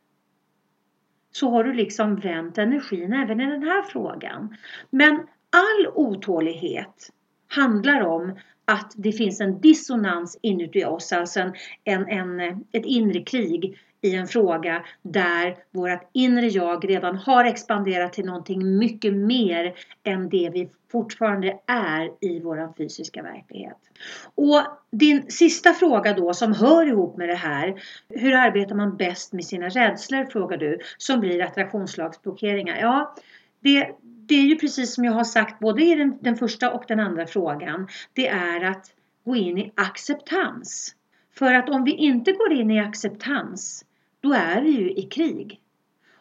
så 1.33 1.51
har 1.51 1.65
du 1.65 1.73
liksom 1.73 2.17
vänt 2.17 2.59
energin 2.59 3.13
även 3.13 3.41
i 3.41 3.47
den 3.47 3.63
här 3.63 3.83
frågan. 3.83 4.57
Men 4.91 5.15
all 5.51 5.87
otålighet 5.95 7.11
handlar 7.49 8.01
om 8.01 8.39
att 8.65 8.93
det 8.97 9.13
finns 9.13 9.41
en 9.41 9.61
dissonans 9.61 10.39
inuti 10.43 10.85
oss, 10.85 11.13
alltså 11.13 11.41
en, 11.41 11.53
en, 11.85 12.09
en, 12.41 12.65
ett 12.73 12.85
inre 12.85 13.21
krig 13.21 13.79
i 14.03 14.15
en 14.15 14.27
fråga 14.27 14.85
där 15.03 15.57
vårt 15.71 16.11
inre 16.13 16.47
jag 16.47 16.89
redan 16.89 17.17
har 17.17 17.45
expanderat 17.45 18.13
till 18.13 18.25
någonting 18.25 18.79
mycket 18.79 19.15
mer 19.15 19.75
än 20.05 20.29
det 20.29 20.51
vi 20.53 20.71
fortfarande 20.93 21.59
är 21.67 22.11
i 22.21 22.41
vår 22.41 22.75
fysiska 22.77 23.23
verklighet. 23.23 23.79
Och 24.35 24.63
din 24.91 25.31
sista 25.31 25.73
fråga 25.73 26.13
då 26.13 26.35
som 26.35 26.53
hör 26.53 26.87
ihop 26.87 27.17
med 27.17 27.29
det 27.29 27.35
här. 27.35 27.83
Hur 28.09 28.35
arbetar 28.35 28.75
man 28.75 28.97
bäst 28.97 29.33
med 29.33 29.45
sina 29.45 29.69
rädslor 29.69 30.25
frågar 30.25 30.57
du 30.57 30.79
som 30.99 31.21
blir 31.21 31.43
attraktionslagsblockeringar. 31.43 32.79
Ja, 32.81 33.15
det, 33.61 33.89
det 34.03 34.35
är 34.35 34.43
ju 34.43 34.57
precis 34.57 34.95
som 34.95 35.05
jag 35.05 35.13
har 35.13 35.25
sagt 35.25 35.59
både 35.59 35.85
i 35.85 35.95
den, 35.95 36.19
den 36.21 36.37
första 36.37 36.73
och 36.73 36.85
den 36.89 37.01
andra 37.01 37.27
frågan. 37.27 37.89
Det 38.13 38.29
är 38.29 38.65
att 38.65 38.87
gå 39.25 39.37
in 39.37 39.59
i 39.59 39.73
acceptans. 39.75 40.95
För 41.35 41.55
att 41.55 41.69
om 41.69 41.85
vi 41.85 41.93
inte 41.93 42.33
går 42.33 42.53
in 42.53 42.71
i 42.71 42.81
acceptans 42.81 43.85
då 44.21 44.33
är 44.33 44.63
vi 44.63 44.71
ju 44.71 44.91
i 44.93 45.03
krig. 45.03 45.61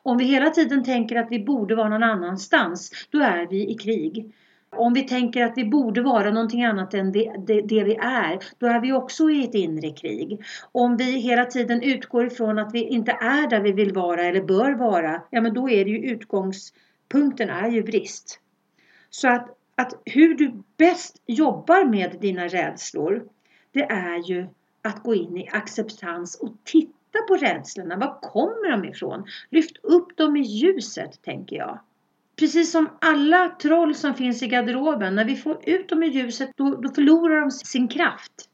Om 0.04 0.18
vi 0.18 0.26
hela 0.26 0.50
tiden 0.50 0.84
tänker 0.84 1.16
att 1.16 1.32
vi 1.32 1.40
borde 1.40 1.76
vara 1.76 1.90
någon 1.90 2.04
annanstans, 2.04 2.92
då 3.10 3.20
är 3.20 3.48
vi 3.48 3.72
i 3.72 3.74
krig. 3.74 4.36
Om 4.70 4.94
vi 4.94 5.02
tänker 5.02 5.44
att 5.46 5.54
vi 5.58 5.66
borde 5.66 6.02
vara 6.02 6.32
någonting 6.32 6.64
annat 6.64 6.94
än 6.94 7.12
det, 7.12 7.34
det, 7.48 7.62
det, 7.62 7.84
vi 7.84 7.96
är, 7.96 8.40
då 8.58 8.68
är 8.68 8.80
vi 8.80 8.94
också 8.94 9.30
i 9.30 9.44
ett 9.44 9.54
inre 9.54 9.90
krig. 9.90 10.42
Om 10.72 10.98
vi 10.98 11.20
hela 11.20 11.46
tiden 11.46 11.82
utgår 11.82 12.26
ifrån 12.26 12.60
att 12.60 12.74
vi 12.74 12.84
inte 12.84 13.12
är 13.12 13.50
där 13.50 13.62
vi 13.62 13.72
vill 13.72 13.94
vara 13.94 14.22
eller 14.24 14.42
bör 14.42 14.72
vara, 14.72 15.22
ja 15.30 15.42
men 15.42 15.54
då 15.54 15.70
är 15.70 15.86
det 15.86 15.92
ju 15.92 15.98
utgångspunkten 15.98 17.50
är 17.50 17.70
ju 17.70 17.84
brist. 17.84 18.40
Så 19.10 19.28
att, 19.28 19.58
att 19.76 20.02
hur 20.06 20.36
du 20.36 20.64
bäst 20.78 21.22
jobbar 21.26 21.86
med 21.86 22.18
dina 22.22 22.48
rädslor, 22.48 23.24
det 23.72 23.84
är 23.84 24.30
ju 24.30 24.48
att 24.82 25.04
gå 25.04 25.16
in 25.16 25.38
i 25.38 25.50
acceptans 25.52 26.36
och 26.36 26.54
titta 26.64 26.99
titta 27.12 27.24
på 27.28 27.36
rädslorna. 27.36 27.98
Var 27.98 28.20
kommer 28.22 28.72
de 28.72 28.86
ifrån? 28.86 29.26
Lyft 29.50 29.78
upp 29.84 30.18
dem 30.18 30.38
i 30.38 30.42
ljuset, 30.42 31.22
tänker 31.22 31.56
jag. 31.56 31.80
Precis 32.40 32.72
som 32.72 32.90
alla 33.02 33.50
troll 33.50 33.96
som 33.96 34.14
finns 34.14 34.44
i 34.44 34.48
garderoben, 34.48 35.16
när 35.16 35.26
vi 35.26 35.36
får 35.36 35.70
ut 35.70 35.90
dem 35.90 36.04
i 36.04 36.08
ljuset 36.08 36.50
då, 36.56 36.76
då 36.76 36.90
förlorar 36.90 37.42
de 37.42 37.52
sin 37.52 37.88
kraft. 37.88 38.50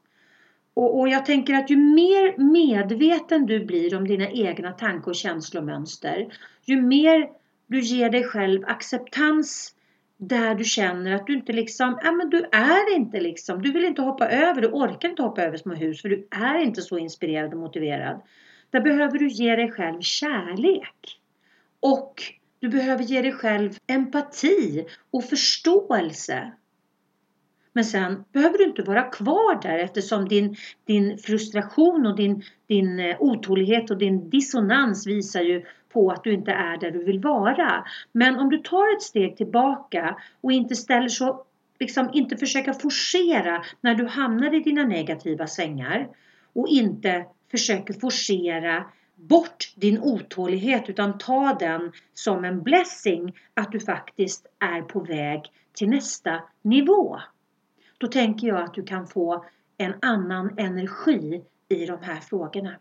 Och, 0.73 0.99
och, 0.99 1.09
jag 1.09 1.25
tänker 1.25 1.53
att 1.53 1.69
ju 1.69 1.77
mer 1.77 2.37
medveten 2.37 3.45
du 3.45 3.65
blir 3.65 3.95
om 3.95 4.07
dina 4.07 4.29
egna 4.29 4.71
tanke 4.71 5.09
och 5.09 5.15
känslomönster, 5.15 6.27
ju 6.65 6.81
mer 6.81 7.29
du 7.67 7.79
ger 7.79 8.09
dig 8.09 8.23
själv 8.23 8.65
acceptans 8.65 9.74
där 10.17 10.55
du 10.55 10.63
känner 10.63 11.11
att 11.11 11.27
du 11.27 11.33
inte 11.33 11.53
liksom, 11.53 11.99
ja 12.03 12.11
men 12.11 12.29
du 12.29 12.37
är 12.51 12.95
inte 12.95 13.19
liksom, 13.19 13.61
du 13.61 13.71
vill 13.71 13.85
inte 13.85 14.01
hoppa 14.01 14.29
över, 14.29 14.61
du 14.61 14.67
orkar 14.67 15.09
inte 15.09 15.21
hoppa 15.21 15.43
över 15.43 15.57
små 15.57 15.73
hus 15.73 16.01
för 16.01 16.09
du 16.09 16.27
är 16.31 16.59
inte 16.59 16.81
så 16.81 16.97
inspirerad 16.97 17.53
och 17.53 17.59
motiverad. 17.59 18.21
Där 18.69 18.81
behöver 18.81 19.19
du 19.19 19.27
ge 19.27 19.55
dig 19.55 19.71
själv 19.71 20.01
kärlek. 20.01 21.19
Och 21.79 22.23
du 22.59 22.69
behöver 22.69 23.03
ge 23.03 23.21
dig 23.21 23.31
själv 23.31 23.77
empati 23.87 24.85
och 25.11 25.23
förståelse. 25.23 26.51
Men 27.73 27.85
sen 27.85 28.23
behöver 28.31 28.57
du 28.57 28.63
inte 28.63 28.81
vara 28.81 29.03
kvar 29.03 29.61
där 29.61 29.77
eftersom 29.77 30.27
din, 30.27 30.55
din 30.85 31.17
frustration 31.17 32.05
och 32.05 32.15
din, 32.15 32.43
din 32.67 32.99
eh, 32.99 33.15
otålighet 33.19 33.91
och 33.91 33.97
din 33.97 34.29
dissonans 34.29 35.07
visar 35.07 35.41
ju 35.41 35.65
på 35.95 36.11
att 36.11 36.23
du 36.23 36.33
inte 36.33 36.51
är 36.51 36.77
där 36.77 36.91
du 36.91 37.03
vill 37.03 37.19
vara. 37.19 37.85
Men 38.11 38.39
om 38.39 38.49
du 38.49 38.57
tar 38.57 38.95
ett 38.95 39.01
steg 39.01 39.37
tillbaka 39.37 40.17
och 40.41 40.51
inte 40.51 40.75
ställer 40.75 41.07
så 41.07 41.43
liksom 41.79 42.09
inte 42.13 42.37
försöka 42.37 42.73
forcera 42.73 43.63
när 43.81 43.95
du 43.95 44.07
hamnar 44.07 44.53
i 44.55 44.59
dina 44.59 44.83
negativa 44.83 45.47
svängar. 45.47 46.07
och 46.53 46.67
inte 46.67 47.25
försöker 47.51 47.93
forcera 47.93 48.85
bort 49.15 49.73
din 49.75 49.99
otålighet 49.99 50.89
utan 50.89 51.17
ta 51.17 51.53
den 51.59 51.91
som 52.13 52.45
en 52.45 52.63
blessing 52.63 53.35
att 53.53 53.71
du 53.71 53.79
faktiskt 53.79 54.47
är 54.59 54.81
på 54.81 54.99
väg 54.99 55.41
till 55.73 55.89
nästa 55.89 56.43
nivå. 56.61 57.19
Då 57.97 58.07
tänker 58.07 58.47
jag 58.47 58.61
att 58.61 58.73
du 58.73 58.83
kan 58.83 59.07
få 59.07 59.45
en 59.77 59.93
annan 60.01 60.57
energi 60.57 61.43
i 61.69 61.85
de 61.85 61.97
här 62.01 62.19
frågorna. 62.19 62.75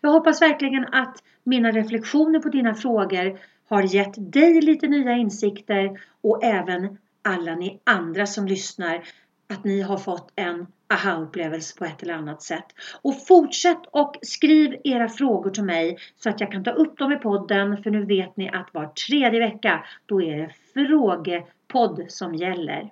Jag 0.00 0.10
hoppas 0.10 0.42
verkligen 0.42 0.86
att 0.94 1.22
mina 1.44 1.70
reflektioner 1.70 2.38
på 2.38 2.48
dina 2.48 2.74
frågor 2.74 3.38
har 3.68 3.82
gett 3.82 4.32
dig 4.32 4.60
lite 4.60 4.88
nya 4.88 5.12
insikter 5.12 6.00
och 6.20 6.44
även 6.44 6.98
alla 7.22 7.54
ni 7.54 7.80
andra 7.84 8.26
som 8.26 8.46
lyssnar 8.46 9.02
att 9.50 9.64
ni 9.64 9.80
har 9.80 9.96
fått 9.96 10.32
en 10.36 10.66
aha-upplevelse 10.92 11.78
på 11.78 11.84
ett 11.84 12.02
eller 12.02 12.14
annat 12.14 12.42
sätt. 12.42 12.66
Och 13.02 13.26
fortsätt 13.26 13.80
och 13.90 14.16
skriv 14.22 14.80
era 14.84 15.08
frågor 15.08 15.50
till 15.50 15.64
mig 15.64 15.98
så 16.16 16.30
att 16.30 16.40
jag 16.40 16.52
kan 16.52 16.64
ta 16.64 16.70
upp 16.70 16.98
dem 16.98 17.12
i 17.12 17.16
podden 17.16 17.82
för 17.82 17.90
nu 17.90 18.04
vet 18.04 18.36
ni 18.36 18.48
att 18.48 18.74
var 18.74 18.86
tredje 18.86 19.40
vecka 19.40 19.84
då 20.06 20.22
är 20.22 20.36
det 20.36 20.50
frågepodd 20.74 22.04
som 22.08 22.34
gäller. 22.34 22.90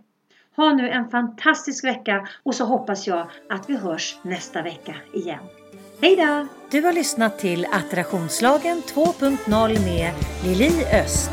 Ha 0.56 0.72
nu 0.72 0.88
en 0.88 1.10
fantastisk 1.10 1.84
vecka 1.84 2.28
och 2.42 2.54
så 2.54 2.64
hoppas 2.64 3.06
jag 3.06 3.30
att 3.48 3.70
vi 3.70 3.76
hörs 3.76 4.18
nästa 4.22 4.62
vecka 4.62 4.94
igen. 5.12 5.57
Hej 6.00 6.16
då! 6.16 6.46
Du 6.70 6.84
har 6.84 6.92
lyssnat 6.92 7.38
till 7.38 7.66
Attraktionslagen 7.72 8.82
2.0 8.94 9.84
med 9.84 10.12
Lili 10.44 10.84
Öst. 10.84 11.30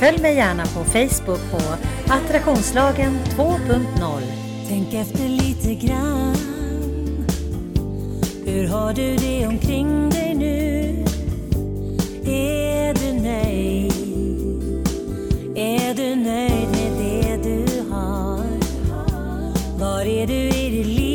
Följ 0.00 0.22
mig 0.22 0.36
gärna 0.36 0.62
på 0.62 0.84
Facebook 0.84 1.50
på 1.50 1.60
Attraktionslagen 2.12 3.18
2.0. 3.36 4.22
Tänk 4.68 4.94
efter 4.94 5.28
lite 5.28 5.86
grann. 5.86 6.36
Hur 8.44 8.68
har 8.68 8.92
du 8.92 9.16
det 9.16 9.46
omkring 9.46 10.10
dig 10.10 10.34
nu? 10.34 11.04
Är 12.32 12.94
du 12.94 13.12
nöjd? 13.22 13.92
Är 15.56 15.94
du 15.94 16.16
nöjd 16.16 16.68
med 16.70 16.92
det 16.98 17.48
du 17.48 17.90
har? 17.90 18.46
Var 19.78 20.00
är 20.00 20.26
du 20.26 20.34
i 20.34 20.70
ditt 20.70 20.86
liv? 20.86 21.05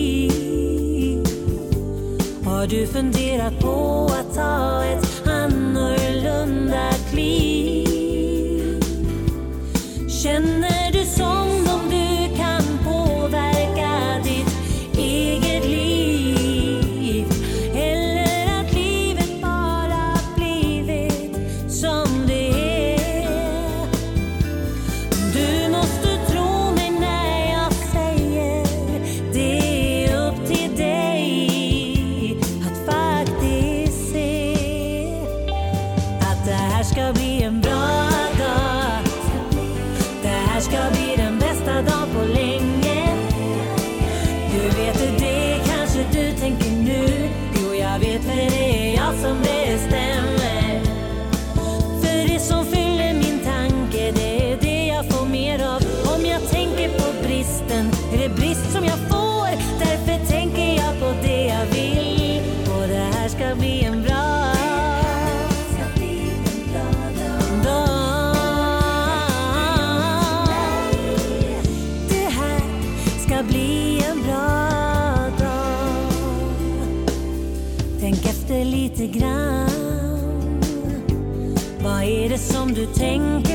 Har 2.61 2.67
du 2.67 2.87
funderat 2.87 3.59
på 3.59 4.09
att 4.19 4.35
ta 4.35 4.83
ett 4.83 5.27
annorlunda 5.27 6.91
kliv? 7.11 8.83
Känner 10.23 10.70
är 82.71 82.75
det 82.75 82.85
som 82.85 82.85
du 82.85 82.93
tänker 82.93 83.50